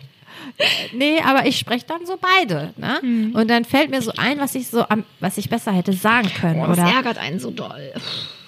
[0.92, 2.72] Nee, aber ich spreche dann so beide.
[2.76, 2.98] Ne?
[3.00, 3.34] Hm.
[3.34, 6.30] Und dann fällt mir so ein, was ich so am, was ich besser hätte sagen
[6.40, 6.61] können.
[6.61, 7.92] Boah, das oder ärgert einen so doll.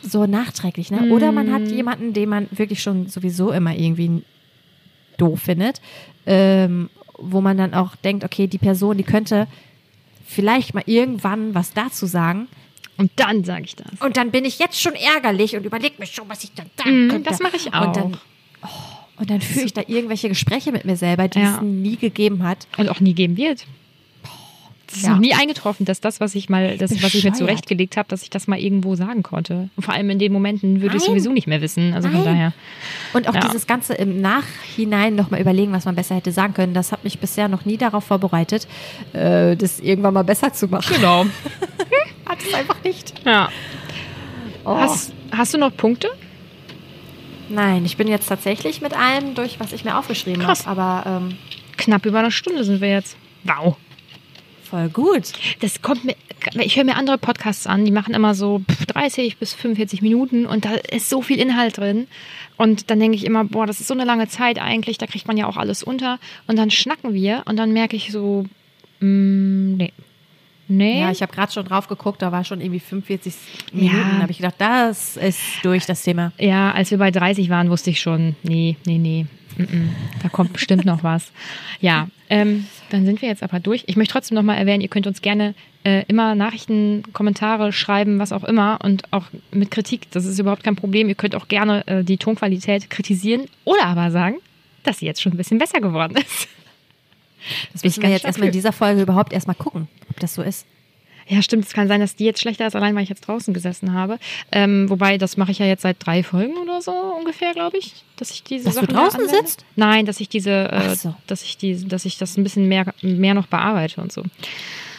[0.02, 0.90] so nachträglich.
[0.90, 1.10] Ne?
[1.10, 4.22] Oder man hat jemanden, den man wirklich schon sowieso immer irgendwie
[5.18, 5.80] doof findet,
[6.26, 6.88] ähm,
[7.18, 9.46] wo man dann auch denkt, okay, die Person, die könnte
[10.26, 12.48] vielleicht mal irgendwann was dazu sagen.
[12.96, 13.86] Und dann sage ich das.
[14.00, 17.06] Und dann bin ich jetzt schon ärgerlich und überlege mir schon, was ich dann sagen
[17.06, 17.30] Mm, könnte.
[17.30, 17.92] das mache ich Und auch.
[17.92, 18.16] dann,
[18.62, 18.66] oh,
[19.20, 21.56] und dann führe ich da irgendwelche Gespräche mit mir selber, die Ja.
[21.56, 22.66] es nie gegeben hat.
[22.76, 23.64] Und auch nie geben wird.
[24.90, 25.10] Es ist Ja.
[25.10, 28.22] noch nie eingetroffen, dass das, was ich mal, das, was ich mir zurechtgelegt habe, dass
[28.22, 29.68] ich das mal irgendwo sagen konnte.
[29.76, 31.92] Und vor allem in den Momenten würde ich sowieso nicht mehr wissen.
[31.92, 32.34] Also von Nein.
[32.34, 32.52] daher.
[33.12, 33.40] Und auch Ja.
[33.40, 37.18] dieses Ganze im Nachhinein nochmal überlegen, was man besser hätte sagen können, das hat mich
[37.18, 38.66] bisher noch nie darauf vorbereitet,
[39.12, 40.96] äh, das irgendwann mal besser zu machen.
[40.96, 41.26] Genau.
[42.26, 43.12] Hat es einfach nicht.
[43.26, 43.50] Ja.
[44.64, 44.76] Oh.
[44.76, 46.08] Hast, hast du noch Punkte?
[47.50, 50.60] Nein, ich bin jetzt tatsächlich mit allem durch, was ich mir aufgeschrieben habe.
[50.66, 51.36] Aber ähm,
[51.78, 53.16] Knapp über eine Stunde sind wir jetzt.
[53.44, 53.76] Wow.
[54.68, 55.32] Voll gut.
[55.60, 56.14] Das kommt mir,
[56.60, 60.46] ich höre mir andere Podcasts an, die machen immer so pff, 30 bis 45 Minuten
[60.46, 62.06] und da ist so viel Inhalt drin.
[62.56, 65.26] Und dann denke ich immer, boah, das ist so eine lange Zeit eigentlich, da kriegt
[65.28, 66.18] man ja auch alles unter.
[66.46, 68.44] Und dann schnacken wir und dann merke ich so,
[69.00, 69.92] mm, nee.
[70.70, 71.00] Nee.
[71.00, 73.34] Ja, ich habe gerade schon drauf geguckt, da war schon irgendwie 45
[73.72, 73.96] Minuten.
[73.96, 74.20] Ja.
[74.20, 76.32] habe ich gedacht, das ist durch das Thema.
[76.38, 79.26] Ja, als wir bei 30 waren, wusste ich schon, nee, nee, nee.
[80.22, 81.32] Da kommt bestimmt noch was.
[81.80, 83.84] Ja, ähm, dann sind wir jetzt aber durch.
[83.86, 85.54] Ich möchte trotzdem nochmal erwähnen, ihr könnt uns gerne
[85.84, 90.10] äh, immer Nachrichten, Kommentare schreiben, was auch immer und auch mit Kritik.
[90.10, 91.08] Das ist überhaupt kein Problem.
[91.08, 94.36] Ihr könnt auch gerne äh, die Tonqualität kritisieren oder aber sagen,
[94.82, 96.48] dass sie jetzt schon ein bisschen besser geworden ist.
[97.72, 100.42] Das müssen ich wir jetzt erstmal in dieser Folge überhaupt erstmal gucken, ob das so
[100.42, 100.66] ist.
[101.28, 101.66] Ja, stimmt.
[101.66, 104.18] Es kann sein, dass die jetzt schlechter ist, allein weil ich jetzt draußen gesessen habe.
[104.50, 107.92] Ähm, wobei, das mache ich ja jetzt seit drei Folgen oder so ungefähr, glaube ich,
[108.16, 109.46] dass ich diese Dass du Sachen draußen anwende.
[109.46, 109.64] sitzt?
[109.76, 111.14] Nein, dass ich diese, äh, so.
[111.26, 114.22] dass ich die, dass ich das ein bisschen mehr, mehr noch bearbeite und so.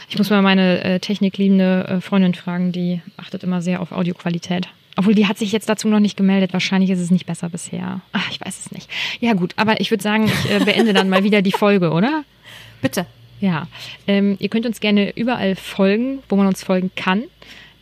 [0.08, 4.68] Ich muss mal meine äh, technikliebende äh, Freundin fragen, die achtet immer sehr auf Audioqualität.
[4.98, 6.52] Obwohl, die hat sich jetzt dazu noch nicht gemeldet.
[6.52, 8.02] Wahrscheinlich ist es nicht besser bisher.
[8.12, 8.90] Ach, ich weiß es nicht.
[9.20, 12.24] Ja, gut, aber ich würde sagen, ich äh, beende dann mal wieder die Folge, oder?
[12.82, 13.06] Bitte.
[13.40, 13.68] Ja,
[14.08, 17.24] ähm, ihr könnt uns gerne überall folgen, wo man uns folgen kann.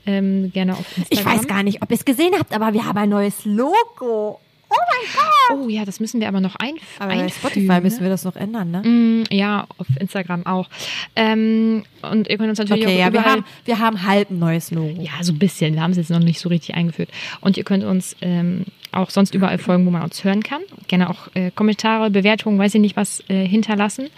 [0.05, 1.10] Ähm, gerne auf Instagram.
[1.10, 4.39] Ich weiß gar nicht, ob ihr es gesehen habt, aber wir haben ein neues Logo.
[4.70, 5.66] Oh mein Gott!
[5.66, 7.39] Oh ja, das müssen wir aber noch einf Aber bei einfügen.
[7.39, 8.82] Spotify müssen wir das noch ändern, ne?
[8.84, 10.70] Mm, ja, auf Instagram auch.
[11.16, 14.39] Ähm, und ihr könnt uns natürlich Okay, auch ja, wir haben, wir haben halb ein
[14.39, 15.01] neues Logo.
[15.01, 15.74] Ja, so ein bisschen.
[15.74, 17.10] Wir haben es jetzt noch nicht so richtig eingeführt.
[17.39, 18.66] Und ihr könnt uns ähm,
[18.98, 20.62] auch sonst überall folgen, wo man uns hören kann.
[20.88, 24.10] Gerne auch äh, Kommentare, Bewertungen, weiß ich nicht was, äh, hinterlassen.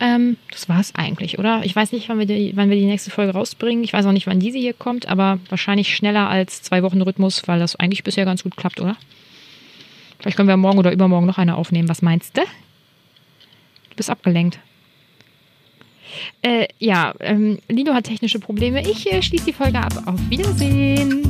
[0.00, 1.62] Ähm, das war's eigentlich, oder?
[1.64, 3.84] Ich weiß nicht, wann wir, die, wann wir die nächste Folge rausbringen.
[3.84, 7.46] Ich weiß auch nicht, wann diese hier kommt, aber wahrscheinlich schneller als zwei Wochen Rhythmus,
[7.46, 8.96] weil das eigentlich bisher ganz gut klappt, oder?
[10.18, 11.88] Vielleicht können wir morgen oder übermorgen noch eine aufnehmen.
[11.88, 12.42] Was meinst du?
[12.42, 14.58] Du bist abgelenkt.
[16.42, 18.80] Äh, ja, ähm, Lino hat technische Probleme.
[18.88, 19.92] Ich äh, schließe die Folge ab.
[20.06, 21.22] Auf Wiedersehen.